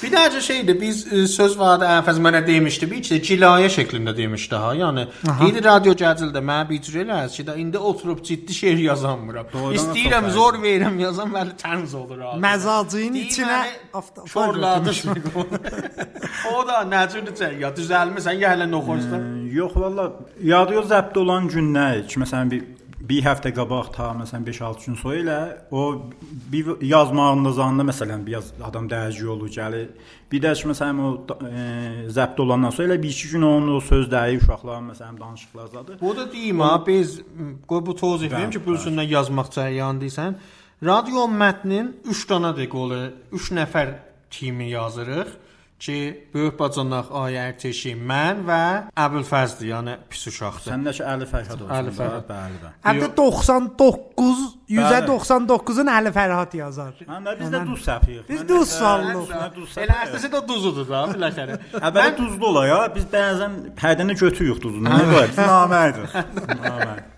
[0.04, 4.58] Bir daha şeydi biz e, söz vardı Əfəz mənə demişdi bir ki cilayə şəklində demişdi
[4.60, 4.72] ha.
[4.76, 5.06] Yəni
[5.40, 9.48] deyir radyo gəzildə mənə bir cür eləz ki də indi oturub ciddi şeir yazamıram.
[9.78, 12.34] İstəyirəm zor verirəm yazam bəli tərz olur ha.
[12.46, 13.62] Məzacın içinə
[14.32, 14.92] Çorladı.
[16.54, 19.24] o da nəcürdür ya düzəlmisən ya hələ noxursan.
[19.54, 20.10] Yox valla,
[20.42, 22.64] yadıyor zəbt olan günlər ki, məsələn bir
[23.08, 25.38] bir həftə qabaq ta məsələn 5-6 gün sonra elə
[25.70, 25.82] o
[26.52, 29.88] bir yazmağında zanında məsələn bir yaz adam dəyişik olur gəlir.
[30.32, 31.10] Bir də ki, məsələn o
[31.48, 31.64] e,
[32.16, 35.98] zəbt olandan sonra elə 1-2 gün onun o sözləri uşaqların məsələn danışıqlar zadı.
[36.00, 37.20] Bu da deyim ha, biz
[37.68, 40.38] qoy bu tozih verim ki, bu üstündən yazmaq cəryanındaysan.
[40.84, 43.00] Radio mətnin 3 dənə də qolu,
[43.32, 43.96] 3 nəfər
[44.30, 45.43] kimi yazırıq
[45.82, 45.96] ki,
[46.34, 48.60] böyük bacanaq Ayə Ərteşi, mən və
[49.04, 50.70] Əbülfəzdir, yəni pis uşaqdır.
[50.72, 51.72] Səndəki Əli Fərhad olsun.
[51.78, 52.26] Əli Fərhad.
[52.28, 52.74] Bəli, bəli.
[52.87, 56.92] Hətta 99 199-un Əli Fərhad yazar.
[57.08, 58.26] Həm də biz də duz səpiyik.
[58.28, 58.76] Biz duz
[59.56, 61.58] duz Elə əslində də duzudur da, biləşərə.
[61.90, 62.78] Əvvəl duzlu ola ya.
[62.94, 64.88] Biz bəzən hədəni götürürük duzunu.
[64.88, 65.34] Nə var?
[65.40, 66.16] Namərdir.
[66.64, 67.13] Namərd.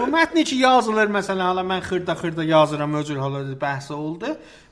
[0.00, 4.30] Bu mətn ki yazılır məsələn, hala mən xırda-xırda yazıram, özür halında bəhs oldu.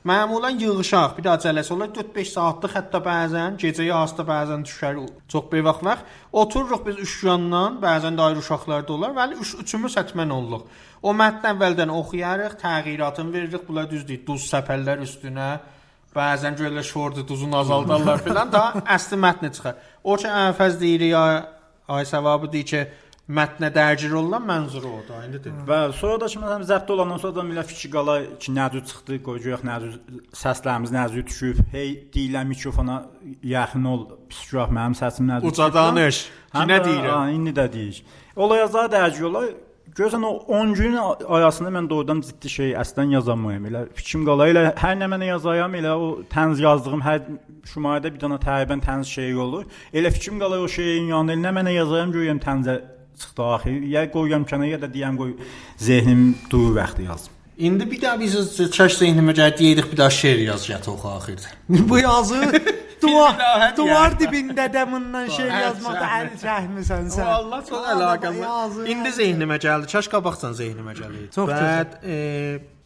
[0.09, 4.97] Məmulən yığışaq, bir daha cələs olur 4-5 saatlıq, hətta bəzən gecə yazda bəzən düşər
[5.29, 6.15] çox bir vaxt vaxt.
[6.33, 10.63] Otururuq biz üç yandan, bəzən də ayrı uşaqlar da olar, bəli üç üçümüz hətmən olduq.
[11.03, 15.51] O mətn əvvəldən oxuyarıq, təğyiratını veririk, bunlar düzdür, duz səpəllər üstünə.
[16.15, 18.63] Bəzən görürlər şordu duzunu azaldarlar filan da
[18.97, 19.77] əsli mətni çıxar.
[20.03, 21.21] O ki əfəz deyir ya
[21.87, 22.81] ay savabı deyir ki
[23.29, 25.61] mətnə dərcir olunan mənzuru odur, indi dedim.
[25.67, 29.19] Bəli, sonra da ki, məsələn, zəbt olandan sonra da millə fikir qala ki, nədir çıxdı,
[29.27, 29.95] qoyacaq nədir
[30.41, 31.61] səslərimiz nədir düşüb.
[31.73, 33.03] Hey, deyilən mikrofona
[33.53, 35.53] yaxın ol, pis uşaq mənim səsim nədir.
[35.53, 36.25] Uca danış.
[36.55, 37.15] Ki nə deyirəm?
[37.15, 38.03] Ha, indi də deyir.
[38.35, 39.47] Olaya zad dərc yola
[39.97, 43.65] Görsən o 10 gün ayasında mən doğrudan ciddi şey əslən yazamayım.
[43.71, 47.23] Elə fikrim qala elə hər nə mənə yazayam, elə o tənz yazdığım hər
[47.71, 49.65] şumayədə bir dənə təqribən tənz şey olur.
[49.93, 52.77] Elə fikrim qala o şeyin yanında elə nə mənə yazayam, görəyəm tənzə
[53.19, 53.69] çıxdı axı.
[53.69, 55.31] Ya qoyuram kənara ya da deyəm qoy
[55.77, 57.33] zehnim duru vaxtı yazım.
[57.57, 58.35] İndi bir daha biz
[58.77, 61.49] çəş zehnimə gəl deyirik bir daha şeir yaz yat oxu axırda.
[61.89, 62.39] Bu yazı
[63.01, 63.35] duvar
[63.77, 67.25] duvar dibində də bundan Əl yazmaqda əl çəkmisən sən.
[67.27, 68.41] Vallahi çox əlaqəm.
[68.95, 69.91] İndi zehnimə gəldi.
[69.93, 71.29] Çəş qabaqsan zehnimə gəlir.
[71.35, 72.17] Çox Bəd, e,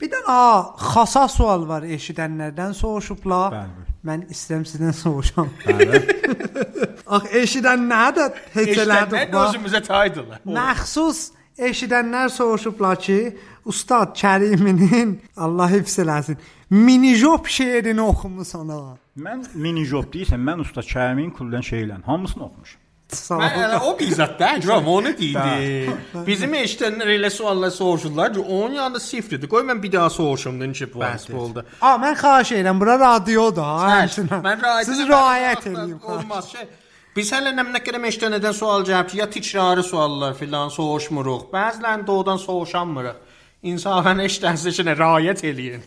[0.03, 3.53] Bir də a xasa sual var eşidənlərdən soruşublar.
[3.53, 3.92] Bəli.
[4.03, 5.47] Mən istəyirəm sizdən soruşam.
[7.07, 8.33] Ax eşidən nədir?
[8.53, 9.37] Heç eşitənlər elədik.
[9.43, 10.41] özümüzə taydılar.
[10.57, 11.21] Məxsus
[11.57, 13.19] eşidənlər soruşublar ki,
[13.65, 16.37] Ustad Kəriminin Allah hifz eləsin.
[16.69, 18.81] Mini job şeirini oxumusan ha.
[19.15, 22.82] Mən mini job deyirsən, mən usta Kərimin kullan şeylə hamısını oxumuşam.
[23.13, 23.63] Sağ Mən ol.
[23.67, 25.95] elə o bizzat dəcəm onu deyildi.
[26.27, 29.49] Bizim eşitənlər elə suallar soruşurlar ki, onun yanında sifrdir.
[29.49, 31.65] Qoy mən bir daha soruşum ki, bəhs bu oldu.
[31.81, 33.89] A mən xahiş edirəm, bura radiodur ha.
[34.01, 34.39] həmçinin.
[34.47, 35.99] Mən riayət Siz edirəm, riayət mən- edin.
[36.03, 36.65] Olmaz şey.
[37.15, 41.51] Biz hələ nə qədər eşitənədən sual cavab ki, ya tikrarı suallar filan soruşmuruq.
[41.53, 43.15] Bəzilən doğudan soruşanmırıq.
[44.99, 45.83] Riayət eləyin.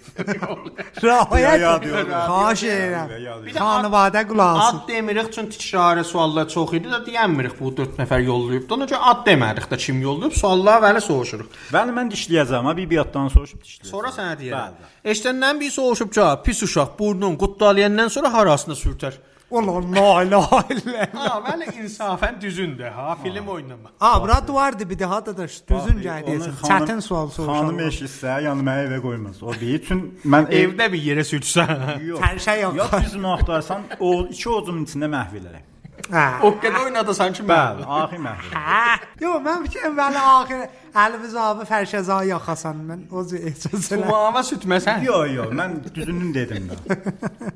[1.05, 2.09] Riayət yad edin.
[2.09, 2.23] yox.
[2.31, 3.11] Xahiş edirəm.
[3.27, 3.43] yox.
[3.45, 4.79] Bir də Xanıvadə qulaq asın.
[4.79, 8.73] Ad demirik çünki tikrarı suallar çox idi də deyənmirik bu 4 nəfər yollayıb.
[8.73, 10.33] Ona görə ad demədik də kim yollayıb.
[10.41, 11.61] Suallar bəli soruşuruq.
[11.77, 13.93] Bəli, mən dişləyəcəm, ha, bir biatdan soruşub dişləyəcəm.
[13.93, 14.81] Sonra sənə deyərəm.
[14.81, 15.13] Bəli.
[15.13, 19.21] Eşitəndən bir soruşub ki, pis uşaq burnun qutlayandan sonra harasını sürtər.
[19.53, 21.31] Allah la ilahe illallah.
[21.31, 23.91] Ha, bəli insafən düzündür ha, film oynama.
[24.01, 25.61] A, bura duvar dibidir ha dadaş.
[25.71, 26.55] Düzün gəl Onu deyəsən.
[26.63, 27.55] xanım- Çətin sual soruşan.
[27.55, 29.43] Xanım eşitsə, yəni mənə evə qoymaz.
[29.43, 32.03] O bir üçün mən ev Evdə bir yerə sürtsən.
[32.11, 32.21] yox.
[32.21, 32.75] Hər şey yox.
[32.77, 35.65] Ya bizim axtarsan o iki ocun içində məhv elərəm.
[36.11, 36.25] Hə.
[36.43, 38.51] O qədər oynadısan ki, Bəli, axı məhv.
[38.53, 38.99] Hə.
[39.21, 44.05] Yo, mən fikirəm bəli axir Əlviz abi fərşəza yaxasan mən o ehsas edirəm.
[44.07, 45.03] Tumava sütməsən.
[45.05, 46.77] Yox, yox, mən düzünün dedim də.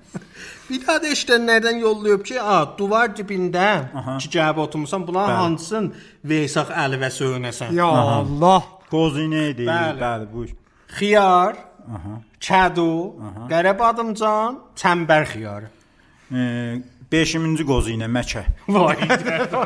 [0.71, 3.67] Bir daha da eşitənlərdən yollayıb ki, a, duvar dibində
[4.23, 5.41] ki, gəlib oturmusan, bunlar Bəli.
[5.43, 5.89] hansın
[6.33, 7.75] veysaq əli və söynəsən.
[7.75, 8.63] Ya Allah.
[8.93, 9.99] Qozinə idi, Bəli.
[9.99, 10.47] bəli, bu.
[10.99, 11.59] Xiyar,
[11.97, 12.17] Aha.
[12.47, 12.89] kədu,
[13.51, 15.71] qərəb adımcan, çəmbər xiyarı.
[16.31, 16.43] E,
[17.11, 18.45] 5-ci qozinə Məkə.
[18.71, 18.99] Vay.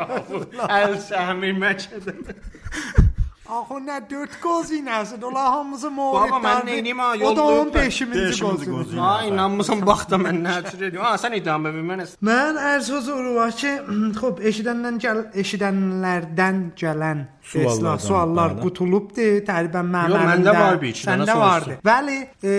[0.80, 2.16] Əl səhmi məçədə.
[3.44, 6.30] Axı nə 4 qozinəsi, ola hamısı morid.
[6.32, 7.78] Baba, mən neyniyim ha, O da yollayıb da.
[7.80, 8.70] 15-ci Beşinci qozinə.
[8.72, 9.00] qozinə.
[9.00, 11.02] Ha, inanmısan bax da mən nə edirəm.
[11.04, 12.06] Ha, sən idam bir mənə.
[12.24, 13.72] Mən ərz huzuru var ki,
[14.20, 18.62] xop, eşidəndən gəl, eşidənlərdən gələn suallar, suallar bəli.
[18.64, 19.34] qutulubdur.
[19.50, 21.76] Təqribən mənim Yox, məndə var bir iki dənə Səndə vardı.
[21.90, 22.54] Bəli, e,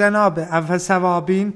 [0.00, 1.52] cənab əvvəl səvabin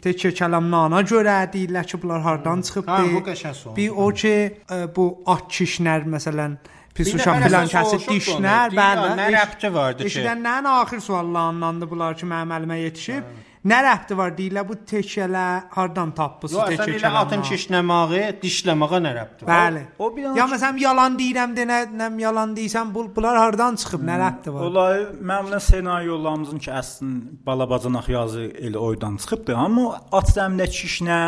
[0.00, 2.88] Təkə kəlamnana görə deyirlər ki, bunlar hardan çıxıbdı.
[2.88, 3.74] Ha, bu qəşəng sual.
[3.76, 4.32] Bir o ki,
[4.72, 6.54] e, bu at kişnər məsələn
[6.94, 9.08] pis Bir uşaq nəfər filan kəsib Deyir, bəli.
[9.20, 10.10] nə rəbti vardı ki?
[10.12, 13.34] Eşidənlərin axır suallarındandır bunlar ki, mənim əlimə yetişib.
[13.64, 18.98] Nə rəbti var deyirlər bu təkələ hardan tapbısınız Yox, əsən təkə elə atın kişnəmağı, dişləməyə
[19.06, 19.54] nə rəbti var?
[19.54, 19.84] Bəli.
[19.98, 23.80] O bir dənə Ya məsələn yalan deyirəm də nə, nə yalan deyirsən bu bunlar hardan
[23.80, 24.66] çıxıb, nə rəbti var?
[24.68, 27.14] Olay məmulən senaryolarımızın ki, əslin
[27.48, 31.20] balabacanaq yazı elə oydan çıxıbdı, amma at zəmində kişnə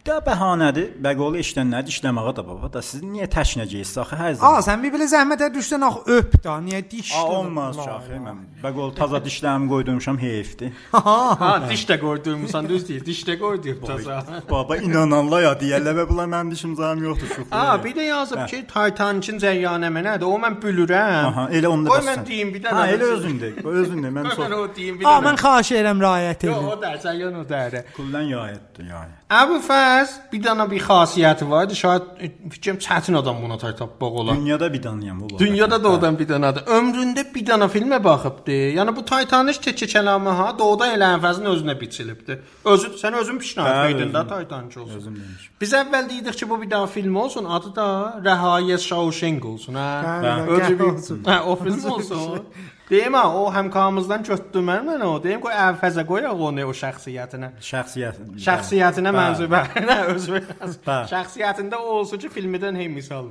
[0.00, 0.94] Da bəhanədir.
[1.04, 4.62] Bəqolu işlənlər işləməyə də baba da siz niyə təşnəcəyiz axı hər zaman?
[4.64, 7.10] sen bir belə zəhmətə düşsən ax öp da, niyə diş?
[7.18, 8.38] A olmaz çaxı mən.
[8.62, 10.72] Bəqol taza dişlərimi qoydumşam heyfdir.
[11.40, 13.04] Ha, diş də qoydurmusan, düz deyir.
[13.04, 14.16] Diş də qoydurub təzə.
[14.50, 17.52] Baba inananlar ya deyirlər və bunlar mənim dişim zəhm yoxdur çox.
[17.52, 20.24] Ha, bir də yazıb ki, Titanicin cəryanəmə nədir?
[20.32, 21.28] O mən bilirəm.
[21.28, 22.76] Aha, elə onda Qoy da mən sən- deyim bir dənə.
[22.80, 23.52] Ha, elə özündə.
[23.76, 25.24] Özündə mən Qoy mən çox o deyim bir dənə.
[25.28, 26.70] mən xahiş edirəm riayət Yox, edin.
[26.72, 27.84] o da cəryan o da.
[27.96, 29.19] kullan yayətdir, yayət.
[29.30, 31.76] Əbu Fəz bir dənə bir xasiyyəti vardı.
[31.78, 34.36] Şayad e, fikrim çətin adam buna tapmaq olar.
[34.36, 35.38] Dünyada bir danıyam bu.
[35.38, 36.64] Dünyada da odan bir dənədir.
[36.78, 38.56] Ömründə bir dənə filmə baxıbdı.
[38.78, 42.40] Yəni bu Titanic təkcə kəlamı ha, doğuda elə Ənfəzin özünə biçilibdi.
[42.74, 44.24] Özü sən özün pişnahət Bəli, verdin də.
[44.32, 44.98] Titanic olsun.
[44.98, 45.54] Özüm demişəm.
[45.60, 47.86] Biz əvvəl deyirdik ki, bu bir dənə film olsun, adı da
[48.26, 49.88] Rəhayət Shawshank olsun, hə?
[50.26, 51.22] Bəli, Özü bir olsun.
[51.30, 52.44] hə, o film olsun.
[52.90, 55.12] Deyim ha, o həmkarımızdan götürdüm mən mən o.
[55.22, 57.52] Deyim ki, Ənfəzə qoyaq onu o şəxsiyyətinə.
[57.62, 58.16] Şəxsiyyət.
[58.46, 59.20] Şəxsiyyətinə Bəli.
[59.20, 59.60] mənzubə.
[59.86, 60.40] Nə özü.
[60.58, 61.04] Bəli.
[61.12, 63.28] Şəxsiyyətində o olsun ki, filmidən hey misal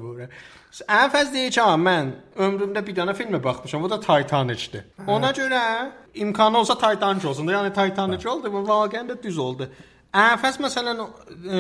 [1.34, 2.14] deyir ki, ha, mən
[2.46, 4.86] ömrümdə bir dənə filmə baxmışam, o da Titanicdir.
[5.08, 5.64] Ona görə
[6.24, 9.68] imkanı olsa Titanic olsun da, yəni Titanic oldu və vaqəən də düz oldu.
[10.16, 11.60] Ənfəz məsələn e,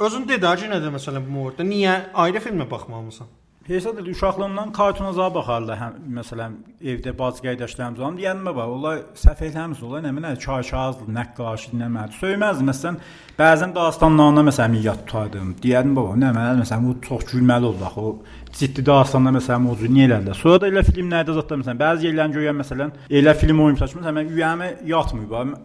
[0.00, 1.66] özün dedi ki, nədir məsələn bu orada?
[1.66, 3.28] Niyə ayrı filmə baxmamısan?
[3.68, 5.76] Hesab edir uşaqlığımdan kartona zə baxarlar.
[5.76, 6.54] Həm məsələn
[6.92, 11.66] evdə bacı qardaşlarım zaman deyəndə bax, onlar səhv eləmiş, onlar nə mənə çay çazdı, nəqqaş
[11.74, 12.16] dinləmədi.
[12.22, 12.96] Söyməzdi məsələn,
[13.36, 15.52] bəzən dastanlarına məsələn yad tutardım.
[15.60, 18.06] Deyərdim baba, nə mənə məsələn bu çox gülməli oldu axı.
[18.08, 20.40] O ciddi dastanda məsələn mövzu niyə elədilər?
[20.44, 24.32] Sonra da elə filmlərdə zətdə məsələn bəzi yerlərin görən məsələn elə film oyunçusu məsələn mən
[24.32, 25.28] ürəyimə yatmır.
[25.34, 25.58] bax,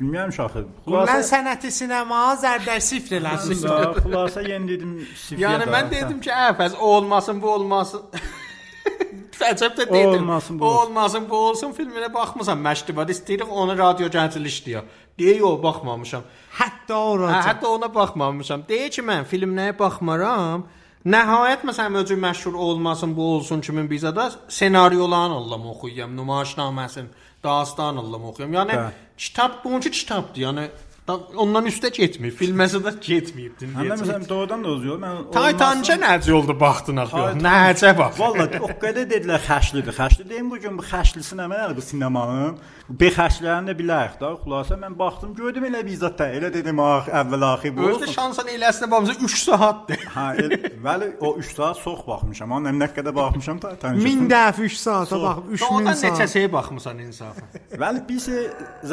[0.00, 0.64] Bilmirəm şaxı.
[0.90, 3.60] Mən sənəti sinema zərdər sifr eləsin.
[3.60, 5.44] Xülasə, xülasə yeni dedim sifriyə.
[5.44, 8.02] Yəni mən dedim ki, Ənfəz o olmasın, bu olmasın.
[9.38, 10.08] Fəcəb də dedim.
[10.08, 14.84] olmasın, bu olmasın, bu olsun filminə baxmısan, məşqdə istəyirik onu radio gəncil işləyir.
[15.18, 16.22] Deyə yox, baxmamışam.
[16.58, 17.40] Hətta Hə, orada.
[17.48, 18.64] hətta ona baxmamışam.
[18.68, 20.66] Deyir ki, mən filmlərə baxmaram.
[21.04, 27.10] Nəhayət məsələn özü məşhur olmasın, bu olsun kimin bizə də ssenariolarını Allahım oxuyuram, nümayişnaməsini,
[27.44, 28.54] dastan Allahım oxuyuram.
[28.60, 28.90] Yəni Bəli.
[29.16, 30.40] kitab bununki kitabdır.
[30.46, 30.66] Yəni
[31.08, 32.32] da, ondan üstə getmir.
[32.38, 33.68] Filməsə də getməyibdi.
[33.76, 35.00] Həm də məsələn doğrudan da özüyor.
[35.02, 37.24] Mən Taytancə necə oldu baxdın axı?
[37.44, 38.16] Necə bax?
[38.20, 39.96] Vallahi o qədər dedilər xəşlidir.
[39.98, 42.56] Xəşli deyim bu gün bu xəşlisi nə mənadır bu sinemanın?
[42.88, 44.28] Bu xəşlərini də bilərik də.
[44.42, 46.26] Xülasə mən baxdım, gördüm elə bizzat da.
[46.36, 47.86] Elə dedim ax, əvvəl axı bu.
[47.88, 48.10] Olsun.
[48.12, 50.02] şansan eləsinə baxmısan 3 saatdır.
[50.14, 50.52] Hə, el,
[50.84, 52.52] bəli, o 3 saat sox baxmışam.
[52.52, 54.04] Amma nə qədər baxmışam ta tanışım.
[54.26, 55.38] 1000 dəfə 3 saata bax,
[55.70, 56.04] Ondan 3000 saat.
[56.04, 57.48] neçəsiyə baxmısan insafən?
[57.72, 58.42] Bəli, bir şey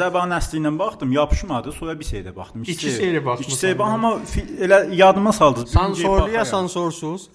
[0.00, 1.72] zəban əsli ilə baxdım, yapışmadı.
[1.76, 2.62] Sonra bir şeydə baxdım.
[2.62, 3.50] İki seri baxmısan.
[3.52, 5.66] İki seri bax, amma fi- elə yadıma saldı.
[5.66, 7.28] Sansorluya sansorsuz.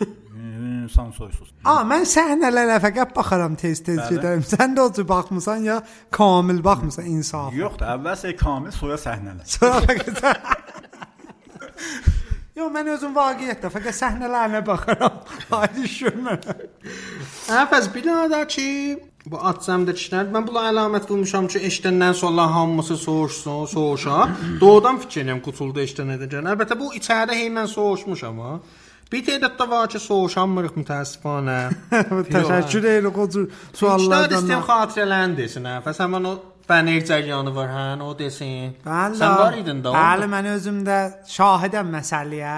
[0.88, 1.50] Hı, sansorsuz.
[1.68, 4.44] Aa mən səhnələrə fəqət baxaram tez-tez gedərəm.
[4.48, 5.82] Sən də o baxmısan ya
[6.12, 7.52] kamil baxmısan insaf.
[7.56, 9.46] Yox da, əvvəl şey kamil, sonra səhnələr.
[9.58, 10.18] Sonra fəqət
[12.58, 15.20] Yox, mən özüm vaqiətdə fəqət səhnələrinə baxaram.
[15.60, 16.64] Aydın görmürəm.
[17.60, 18.68] Əfəz binada ki,
[19.28, 24.26] bu atsamda kişilər, mən buna əlamət vurmuşam ki, eşidəndən sonra hamısı soğuşsun, soğuşa.
[24.64, 26.50] Doğudan fikirliyəm qutuldu eşidən edəcən.
[26.56, 28.46] Əlbəttə bu içəridə hey mən soğuşmuşam
[29.12, 31.58] tədad da var ki, soğuşanmırıq mütəəssifanə.
[32.36, 35.68] Təşəkkür edirəm o cür Suallardan istəyirəm xatirələrini desin.
[35.78, 36.36] Əfəz həmin o
[36.68, 38.74] Bənir cəryanı var, hə, o desin.
[38.84, 39.16] Bəli.
[39.16, 39.94] Sən var idin də.
[39.96, 40.98] Bəli, mən özüm də
[41.32, 42.58] şahidəm məsələyə.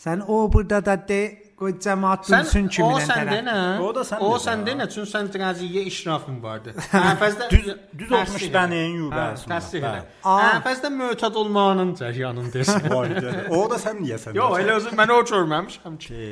[0.00, 1.20] Sən o burada da de
[1.60, 3.30] qoy cəmaət kimin sən tərəf.
[3.34, 3.54] denə.
[3.84, 4.70] O da sən O de sən də.
[4.70, 6.72] denə, çünki sən qəziyyə işrafın vardı.
[6.96, 7.66] Ənfəzdə Düz
[8.00, 9.48] düz olmuş bəneyin Hə, yubəsi.
[9.50, 10.00] təsdiq elə.
[10.24, 12.88] Ənfəzdə mötəd olmanın cəryanını desin.
[13.60, 14.34] O da sən niyəsən?
[14.40, 16.22] Yox, elə özüm mən o görməmişəm ki.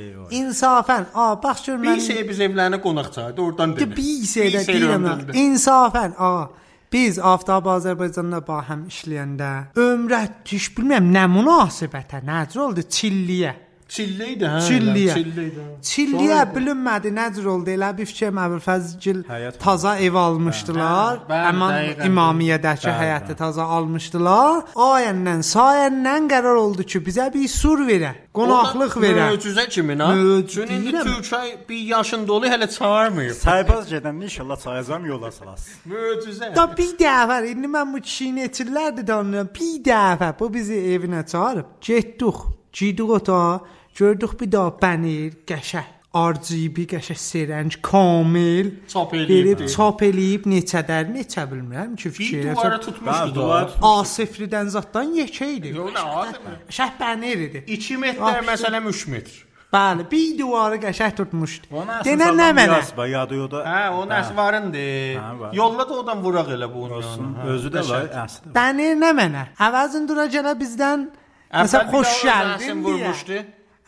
[0.41, 3.97] İnsafən, a bax gör Bir mən şey biz evlərinə qonaq çağırdı, oradan De dedi.
[4.01, 5.07] bir şeydə deyirəm.
[5.11, 5.37] mən.
[5.45, 6.49] İnsafən, a
[6.93, 13.53] biz Aftab Azərbaycanda ba həm işləyəndə ömrət düş bilmirəm nə münasibətə, necə oldu Çilliyə.
[13.89, 14.59] Çillə idi hə.
[14.69, 15.15] Çilliyə.
[15.89, 17.73] Çilliyə bilinmədi necə oldu.
[17.73, 19.23] Elə bir fikir Əbülfəzgil
[19.59, 21.23] taza ev almışdılar.
[21.31, 22.11] Həmin dəqiqən.
[22.11, 24.67] İmamiyyədəki həyəti taza almışdılar.
[24.89, 29.31] Ayəndən, sayəndən qərar oldu ki, bizə bir sur verə, qonaqlıq verə.
[29.33, 29.97] Möcüzə kimi.
[30.03, 31.03] Möcüzə Çünki indi.
[31.09, 33.31] Türkay bir yaşında olu hələ çağırmır.
[33.41, 35.67] Saybaz gedəndə inşallah çayacam yola salas.
[35.89, 36.53] Möcüzə.
[36.57, 39.49] Da bir dəfə indi mən bu kişini etirlərdi danıram.
[39.57, 41.75] Bir dəfə bu bizi evinə çağırıb.
[41.81, 42.35] Getdik.
[42.73, 43.61] Gidik otağa.
[43.99, 45.89] Gördük bir daha bənir, qəşəng.
[46.15, 48.69] RGB qəşəng serəng, kamil.
[48.89, 49.65] Çap Verib eləyib.
[49.75, 52.43] çap eləyib neçədər, neçə bilmirəm ki, Bir fikir.
[52.55, 53.67] duvara Bəli, tutmuşdu duvar da.
[53.67, 53.91] tutmuş.
[53.91, 55.69] A sıfırdan zatdan yekə idi.
[55.77, 56.55] Yox, nə adamı?
[56.71, 57.65] Şəh bənir idi.
[57.67, 58.21] 2 metr,
[58.53, 59.33] məsələn 3 metr.
[59.73, 61.67] Bəli, bir divarı qəşəng tutmuşdu.
[62.07, 63.09] Denə nə mənə?
[63.09, 63.59] Yadıyoda.
[63.67, 65.41] Hə, o nəsvarındır.
[65.41, 65.53] Var.
[65.53, 67.03] Yolla da odan vuraq elə bu onu.
[67.53, 68.55] Özü də var, əsli.
[68.55, 69.45] Bənir nə mənə?
[69.59, 71.09] Əvəzin dura gələ bizdən
[71.53, 73.39] Məsələn, bir xoş gəldin vurmuşdu.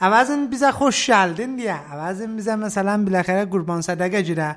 [0.01, 4.55] Əvəzin bizə xoş gəldin deyə, əvəzin bizə məsələn biləxərə qurban sədaqə girə.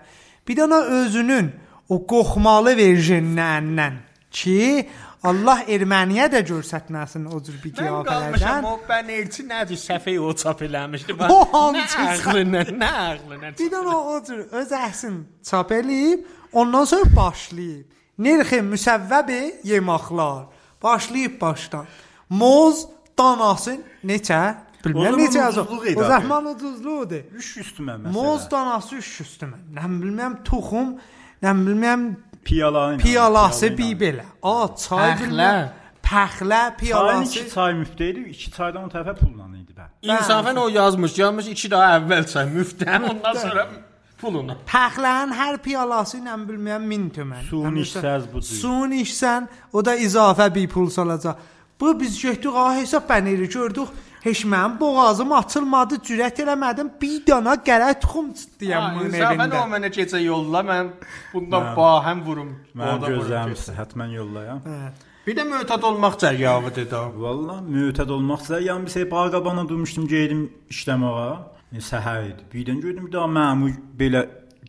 [0.48, 1.50] Bir də ona özünün
[1.92, 3.98] o qoxmalı verjinindən
[4.32, 4.88] ki,
[5.24, 10.64] Allah erməniyə də göstərməsin o cür bir Mən qalmışam o bənirçi nədir səfəy o çap
[10.64, 11.16] eləmişdi.
[11.28, 13.52] O hamısı Nə ağlına, nə ağlına.
[13.60, 17.86] Bir də o cür öz əsin çap eləyib, ondan sonra başlayıb.
[18.20, 20.46] Nirxi müsəvvəbi yemaqlar.
[20.84, 21.88] Başlayıb başdan.
[22.30, 22.88] Moz
[23.18, 24.56] danası neçə?
[24.84, 26.10] Bilmirəm ucuzluq idi O abi.
[26.28, 27.22] zaman ucuzluqdur.
[27.40, 28.12] Üç üstümə məsələ.
[28.12, 29.58] Moz danası üç üstümə.
[29.78, 30.98] Nə bilməm toxum,
[31.44, 32.02] nə bilməm
[32.46, 32.98] piyalanı.
[32.98, 34.26] piyalası bir belə.
[34.44, 35.22] A, çay Pəxlə.
[35.22, 35.70] bilməm.
[36.04, 37.40] Pəxlə Çayın piyalası.
[37.40, 39.86] iki çay müftə idi, iki çaydan o tərəfə pulla idi bə.
[40.04, 43.68] İnsafən o yazmış, yazmış 2 daha əvvəl çay müftən, ondan sonra
[44.22, 44.58] pulunu.
[44.68, 47.42] Pəxlənin hər piyalası ilə bilmirəm 1000 tümən.
[47.50, 48.56] Suyun içsəz bu cür.
[48.62, 51.36] Suyun içsən, o da izafə bir pul salacaq.
[51.80, 53.88] Bu biz getdik ha hesab bəniri gördük.
[54.24, 56.90] Heç mənim boğazım açılmadı, cürət eləmədim.
[57.02, 59.64] Bir dana qərə tuxum çıxdıyam bunun İnsafən o evində.
[59.74, 60.92] mənə keçə yolla, mən
[61.34, 62.52] bundan bahəm vurum.
[62.76, 64.62] Vurum gözlərim həttəmən yollayam.
[65.28, 67.02] Bir də mötəd olmaq cərgavıdır da.
[67.26, 71.36] Valla mütəd olmaqsa, yəni bir şey bağqabana durmuşdum, gedim işləməyə.
[71.74, 72.44] E, səhər idi.
[72.54, 74.24] Birdən gördüm daha məmur belə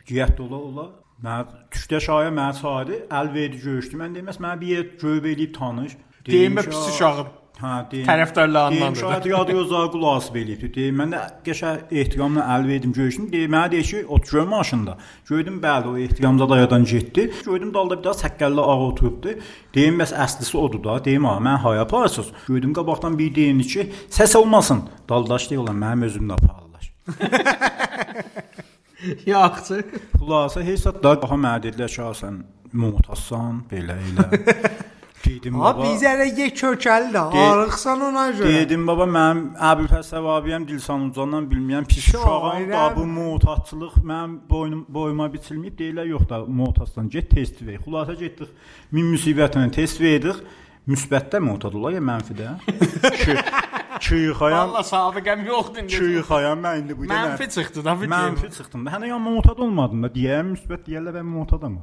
[0.09, 0.85] giyyət ola ola.
[1.25, 3.99] Mən düşdə şaya mənə çağırdı, əl verdi görüşdü.
[4.03, 5.97] Mən deməs mənə bir yer göb eləyib tanış.
[6.27, 7.27] Deyim pis "Aa, uşağım.
[7.55, 8.07] Hə, deyim.
[8.07, 8.95] Da.
[8.99, 10.69] şahid yadıyozlar qulaq eləyibdi.
[10.75, 13.29] Deyim, mən də qəşəng ehtiramla əl verdim, görüşdüm.
[13.33, 14.97] Deyim, mənə deyir ki, oturuyor maşında.
[15.29, 17.31] Gördüm, bəli, o ehtiramza dayadan getdi.
[17.47, 19.29] Gördüm dalda bir daha səkkəlli ağ oturubdu.
[19.75, 21.05] Deyim, bəs əslisi odur da.
[21.05, 22.29] Deyim, ha, mən haya aparırsınız.
[22.49, 24.83] Gördüm qabaqdan bir deyimdi ki, səs olmasın.
[25.09, 26.85] Daldaş deyirlər, mənim özümlə aparırlar.
[29.27, 29.85] Yaxşı.
[30.19, 32.43] Xulasa hesab da daha mənə dedilər ki, "Ha, sən
[32.73, 34.25] muhtasan, belə elə.
[35.25, 35.85] Dedim, Ha baba.
[35.87, 38.51] bizərə ye kökəli də, arıqsan ona görə.
[38.59, 44.85] Dedim baba mənim Əbülfəs Səvabiyəm Dilsan Ucandan bilməyəm pis uşağam da bu muhtaçlıq mənim boynum
[44.89, 47.81] boyuma biçilməyib deyirlər yox da muhtaçdan get test ver.
[47.87, 48.51] Xülasə getdik
[48.93, 50.45] min müsibətlə test verdik.
[50.85, 52.59] Müsbətdə muhtad olar ya mənfidə?
[54.01, 55.93] Ki Çıyxayam, Valla sabiqəm yoxdur indi.
[55.97, 58.91] çıyxayam mən indi bu Mənfi çıxdı da bir Mənfi çıxdım da.
[58.91, 60.09] Hənə ya muhtad olmadım da.
[60.19, 61.75] Deyəm müsbət deyirlər mən muhtadam.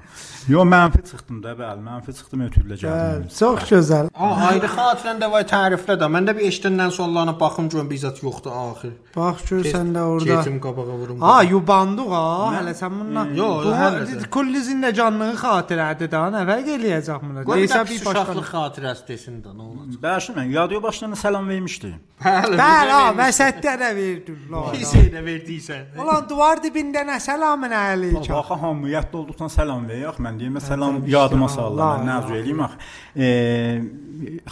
[0.53, 3.27] Yox mənfi çıxdım da, bəli, mənfi çıxdım ötürülə gəldim.
[3.39, 4.09] Çox gözəl.
[4.15, 6.09] Aa, ayrı xatirən də vay təriflə də.
[6.15, 8.93] Mən də bir eşidəndən sonlarına baxım görüm bizzat yoxdur axır.
[9.15, 10.25] Bax gör sən də orada.
[10.35, 11.21] Getim qabağa vurum.
[11.21, 12.25] Ha, yubandıq ha.
[12.57, 13.33] Hələ sən bundan.
[13.41, 14.29] Yox, hələ.
[14.35, 16.25] Kulli zindəcanlığı xatirədir da.
[16.35, 17.45] Nə fərq eləyəcək bunu?
[17.49, 18.47] Qoy bir başqa.
[18.53, 19.99] xatirəsi desin də, nə olacaq?
[20.07, 22.00] Bəşir mən yadıyor başlarına salam vermişdi.
[22.21, 24.35] Bəli, Bəli, vəsətdə də verdin.
[24.75, 25.87] Pis elə verdiysən.
[26.03, 28.27] Ulan duvar dibində nə salamın əleykum.
[28.37, 30.03] Axı hamıyatta olduqdan salam ver.
[30.03, 32.03] Yox, mən deyim, salam yadıma sallar.
[32.03, 32.77] Mən nəzr eləyim axı.
[33.15, 33.31] E,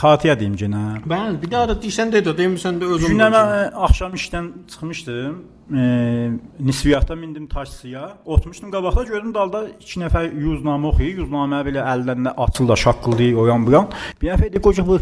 [0.02, 0.82] xatirə deyim yenə.
[1.06, 3.14] Bəli, bir daha da deysən də də demisən də özün.
[3.14, 3.46] Günə
[3.86, 5.40] axşam işdən çıxmışdım.
[5.70, 5.86] E,
[6.72, 8.18] nisviyyatda mindim taksiya.
[8.26, 11.22] Oturmuşdum qabaqda gördüm dalda 2 nəfər yuznamə oxuyur.
[11.22, 13.90] Yuznamə belə əllərində açılır, şaqqıldayır o yan bu yan.
[14.22, 14.98] Bir nəfər də qoca bu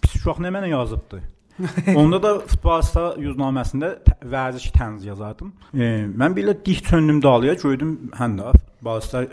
[0.00, 1.35] pis uşaq nə mənə yazıbdı.
[2.00, 3.92] Onda da futbolista yuznaməsində
[4.28, 5.52] vərziş tənz yazardım.
[5.72, 9.24] E, mən belə dik çöndüm dalıya, gördüm həm də futbolista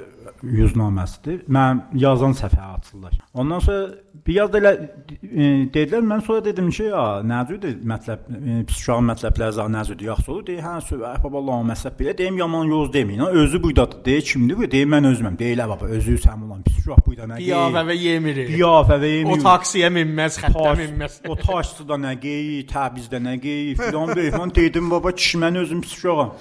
[0.44, 1.44] yuznaməsidir.
[1.48, 3.14] Mən yazan səfə açırlar.
[3.34, 3.88] Ondan sonra
[4.28, 8.82] bir yaz da elə e, dedilər, mən sonra dedim ki, ya nəzüdür mətləb e, pis
[8.82, 10.46] uşağın mətləbləri zə nəzüdür, yaxşı olur.
[10.48, 12.16] Deyir, hə, söhbət baba Allah məsəb belə.
[12.18, 13.24] Deyim yaman yoz deməyin.
[13.44, 14.04] Özü buydadır.
[14.06, 14.70] Deyir kimdir bu?
[14.72, 15.38] Deyir mən özüməm.
[15.40, 17.40] Deyirlər baba, özü sən olan pis uşaq buyda nə?
[17.42, 18.48] Qiyafə və yemiri.
[18.52, 21.22] Qiyafə və O taksiyə minməz, xəttə minməz.
[21.28, 24.36] o taşçıda nə geyi, təbizdə nə geyi filan deyir.
[24.38, 26.36] Mən dedim baba kişi mən özüm pis uşağam.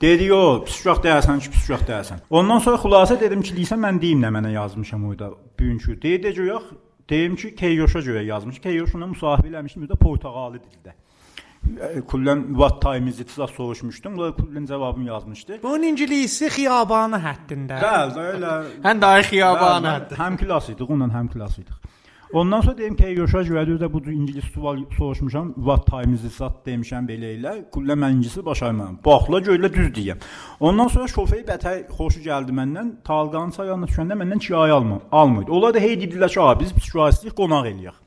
[0.00, 2.26] Dedi yo, pis uşaq deyəsən ki, pis uşaq deyəsən.
[2.30, 5.96] Ondan sonra xülasə dedim ki, leysən mən deyim nə mənə yazmışam orada bugünkü.
[6.02, 6.68] Deyir ki, yox,
[7.08, 8.60] deyim ki, Keyoşa görə yazmış.
[8.60, 10.92] Keyoşuna müsahibə eləmişdim də portağalı dildə.
[11.66, 14.18] E, Kullən what time is it soruşmuşdum.
[14.18, 15.58] O kullən cavabını yazmışdı.
[15.62, 17.80] Bunun ingilisi xiyabanı həddində.
[17.82, 19.98] Bəli, elə Hən də xiyabanı.
[20.20, 21.95] Həm klass idik, onunla həm klass idik.
[22.32, 25.52] Ondan sonra deyim ki, Yoşa görə də bu ingilis sual soruşmuşam.
[25.54, 27.52] What time is it demişəm belə elə.
[27.70, 28.98] Kullə mən ingilisi başarmam.
[29.04, 30.24] Baxla görlə düz deyəm.
[30.60, 32.90] Ondan sonra şoför bətər xoşu gəldi məndən.
[33.04, 35.52] Talqanın çayına düşəndə məndən kirayə alma, almırdı.
[35.52, 38.05] Onlar da hey dedilər ki, "A, biz kirayə qonaq eləyək."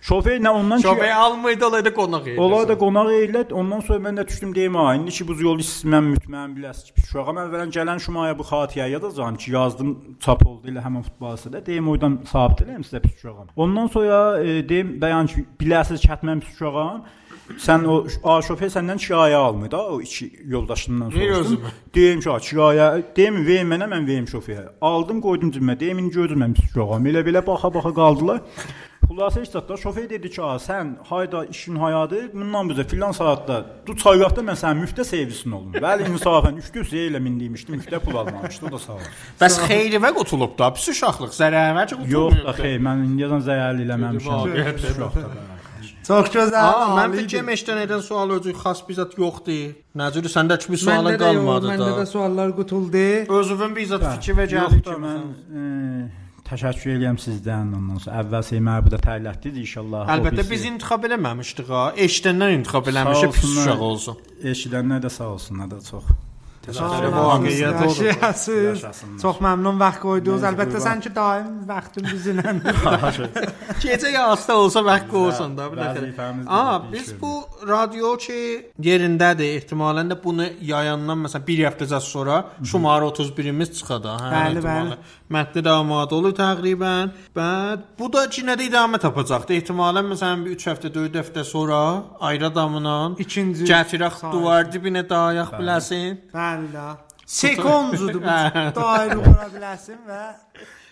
[0.00, 2.28] Şoför nə ondan ki Şoför almıydı, olaydı qonaq.
[2.38, 3.52] Onlar da qonaq eləyət.
[3.52, 5.60] Ondan sonra mən də düşdüm deyim, ha, indi ki bu yol
[5.92, 9.92] mən mütməyin biləsiz ki, uşağam əvvələn gələn şumaya bu xatirə yazacağam ki, yazdım,
[10.24, 11.66] çap oldu elə həmin futbolçuda.
[11.66, 13.52] Deyim oradan sabit eləyim sizə pis uşağam.
[13.56, 17.04] Ondan sonra e, deyim bəyan ki, biləsiz ki, mən pis uşağam.
[17.62, 21.68] Sən o a şofer səndən kirayə almır da o iki yoldaşından soruşdum.
[21.94, 24.66] Deyim ki, ha, kirayə, deyim ver mənə, mən verim şoferə.
[24.80, 25.78] Aldım, qoydum cibimə.
[25.80, 27.06] Deyim indi gördüm mən pis uşağam.
[27.06, 28.42] Elə belə baxa-baxa qaldılar.
[29.06, 32.24] Xülasə heç zətdə şofer dedi ki, "A, sən hayda işin hayadır.
[32.34, 37.20] Bundan bizə filan saatda du çayqaqda mən sənin müftə servisin olum." Bəli, insafən 3-4 ilə
[37.22, 39.04] mindimişdim, müftə pul almamışdı, o da sağ ol.
[39.40, 42.10] Bəs xeyrivə qutulub da, pis uşaqlıq, zərərvə qutulub.
[42.16, 44.56] Yox da xeyr, mən indiyəcən zəyərli eləməmişəm.
[44.98, 45.55] Yox da.
[46.06, 46.82] Çox gözəl.
[46.94, 49.72] Mən fikrim eşdən edən sual özü xas bizət yoxdur.
[49.98, 52.06] Nəcür səndəki bir suala qalmadı məndə də da.
[52.06, 53.08] suallar qutuldu.
[53.38, 55.24] Özünün bizət fikir və gəldi da ki, mən
[56.46, 58.20] təşəkkür edirəm sizdən ondan sonra.
[58.22, 60.06] Əvvəl Seymər bu da təllətdiz inşallah.
[60.14, 61.88] Əlbəttə biz intiqab eləməmişdik ha.
[62.06, 64.22] Eşdəndən intiqab eləmişik pis uşaq olsun.
[64.54, 66.06] Eşidənlər də sağ olsunlar da çox.
[69.22, 70.42] Çox məmnun vaxt qoydunuz.
[70.42, 72.54] Məcbur Əlbəttə sən ki daim vaxtın bizlə.
[73.82, 76.00] Gecə yasta olsa vaxt qoysan da bir dəfə.
[76.16, 77.32] Deyil, biz bu
[77.68, 78.38] radio ki
[78.88, 79.54] yerindədir.
[79.60, 84.16] Ehtimalən də bunu yayandan məsələn 1 həftəcə sonra şumarı 31-imiz çıxada.
[84.24, 84.98] Hə, Bəli, ehtimalən.
[85.36, 87.14] Mətni də amad olur təqribən.
[87.36, 89.54] Bəd bu da yenə də idamə tapacaqdı.
[89.60, 91.80] Ehtimalən məsələn bir 3 həftə, 4 həftə sonra
[92.20, 96.20] ayrı adamla İkinci gətirək duvar dibinə dayaq biləsin.
[96.34, 96.86] Bəli də.
[97.26, 98.36] Sekondudur bu.
[98.76, 100.20] Dairə qura biləsən və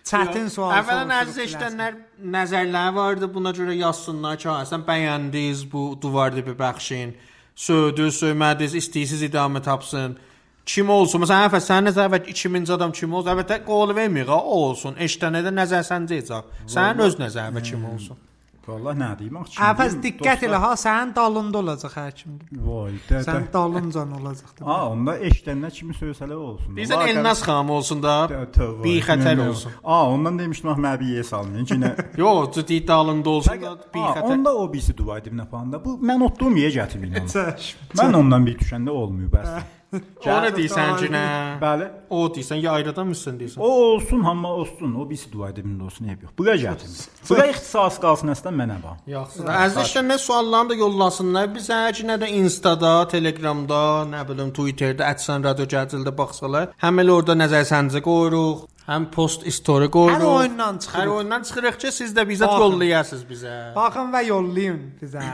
[0.04, 0.72] çətin sual.
[0.80, 1.96] Əvvələn əziz eşidənlər
[2.36, 3.30] nəzərləri vardı.
[3.34, 7.14] Buna görə yazsınlar ki, ha, sən bəyəndiniz bu duvar dibi bəxşin.
[7.54, 10.18] Söydünüz, söymədiniz, istəyirsiniz idamə tapsın.
[10.66, 11.22] Kim olsun?
[11.22, 13.30] Məsələn, əvvəl sənin nəzərət 2000-ci adam kim olsun?
[13.34, 14.96] Əlbəttə qol vermir, o olsun.
[15.06, 16.54] Eşidənə də nəzər səncəcək.
[16.74, 18.18] Sənin öz nəzərin kim olsun?
[18.68, 19.58] Vallahi nə deyim axı.
[19.68, 22.38] Əvvəl diqqət elə ha, sənin dalında olacaq həkim.
[22.64, 23.20] Vay, də.
[23.26, 23.52] Sən də.
[23.52, 24.62] dalıncan olacaq.
[24.64, 26.74] A, onda eşidənlər kimi söysələr olsun.
[26.78, 28.16] Deyirsən Elnaz xanım olsun da.
[28.84, 29.76] Bir xətər olsun.
[29.84, 31.92] A, ondan demişdim axı mənə bir salmayın ki, nə.
[32.16, 34.32] Yox, ciddi dalında olsun da bir xətər.
[34.32, 35.84] onda o birisi dua edib nə falan da.
[35.84, 37.20] Bu mən otduğum yer gətirib.
[37.36, 37.88] Çəşm.
[38.00, 39.54] Mən ondan bir düşəndə olmuyor bəs.
[39.94, 41.22] O nə deyirsən ki, nə?
[41.62, 41.88] Bəli.
[42.10, 43.60] O deyirsən, ya ayrıdan mısın deyirsən?
[43.60, 44.94] O olsun, amma olsun.
[44.94, 46.32] O birisi dua edib olsun, eyb yox.
[46.38, 46.98] Bura gətirin.
[47.28, 49.00] Bura ixtisas qalsın əslən mənə bax.
[49.14, 49.46] Yaxşı.
[49.64, 51.48] Əzizlər nə suallarını da yollasınlar.
[51.56, 51.80] Bizə
[52.10, 53.80] nə də Instada, Telegramda,
[54.10, 59.46] nə bilim Twitterdə Ətsən Radio Gəncildə baxsalar, həm elə orada nəzər səncə qoyuruq, həm post
[59.58, 60.20] story qoyuruq.
[60.20, 61.02] Hər oyundan çıxırıq.
[61.02, 63.58] Hər oyundan çıxırıq ki, siz də bizə yollayasınız bizə.
[63.76, 65.28] Baxın və yollayın bizə.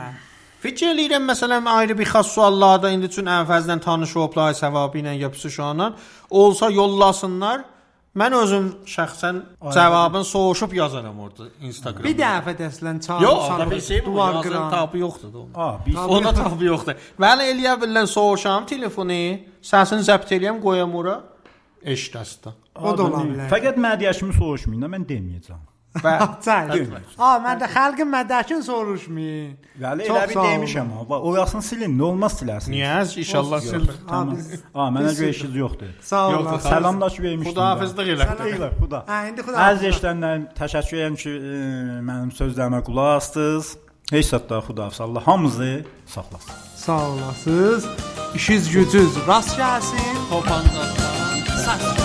[0.61, 5.93] Fikir eləyirəm məsələn ayrı bir xas suallarda indi üçün əvvəldən tanış olublar savabı ilə yapışışanla
[6.29, 7.63] olsa yollasınlar.
[8.11, 9.37] Mən özüm şəxsən
[9.73, 12.03] cavabını soruşub yazaram orada Instagramda.
[12.07, 13.21] Bir dəfə dəslən çağır.
[13.23, 14.69] Yox, da bir şey duvar var, qıran.
[14.71, 15.37] tabi yoxdur da.
[15.37, 15.53] onun.
[15.55, 16.99] A, biz Ona tabi yoxdur.
[17.19, 19.19] Mən eləyə bilən soruşam telefonu,
[19.63, 21.21] səsini zəbt eləyəm, qoyam ora.
[21.85, 22.51] Eşdəstə.
[22.75, 23.47] O da ola bilər.
[23.49, 25.61] Fəqət mədiyəşimi soruşmayın da mən deməyəcəm.
[25.91, 26.11] Və
[26.45, 26.69] Çay.
[27.19, 29.49] Ha, mən də xalqın mədəkin soruşmayın.
[29.81, 30.51] Bəli, elə bir sağ olun.
[30.53, 31.01] demişəm ha.
[31.09, 32.71] Bax, Orasını silin, nə olmaz silərsən.
[32.71, 33.83] niyə inşallah sil.
[34.09, 34.35] Tamam.
[34.37, 35.91] biz- A, mənə görə işiniz yoxdur.
[36.01, 36.35] Sağ olun.
[36.37, 37.51] Yoxdur, Salamlaş vermişdim.
[37.51, 38.23] Xudahafizlik elə.
[38.31, 38.73] Xudahafizlik.
[38.81, 38.99] Xuda.
[39.11, 39.57] Hə, indi xuda.
[39.67, 41.29] Əziz eşidənlər, təşəkkür edirəm ki,
[42.09, 43.77] mənim sözlərimə qulaq asdınız.
[44.11, 45.01] Heç zətdə xudahafiz.
[45.01, 46.53] Allah hamınızı saxlasın.
[46.75, 47.85] Sağ olasınız.
[48.35, 50.15] İşiniz gücünüz rast gəlsin.
[50.29, 52.00] Topanca.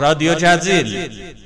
[0.00, 1.39] Radyo Cəzil.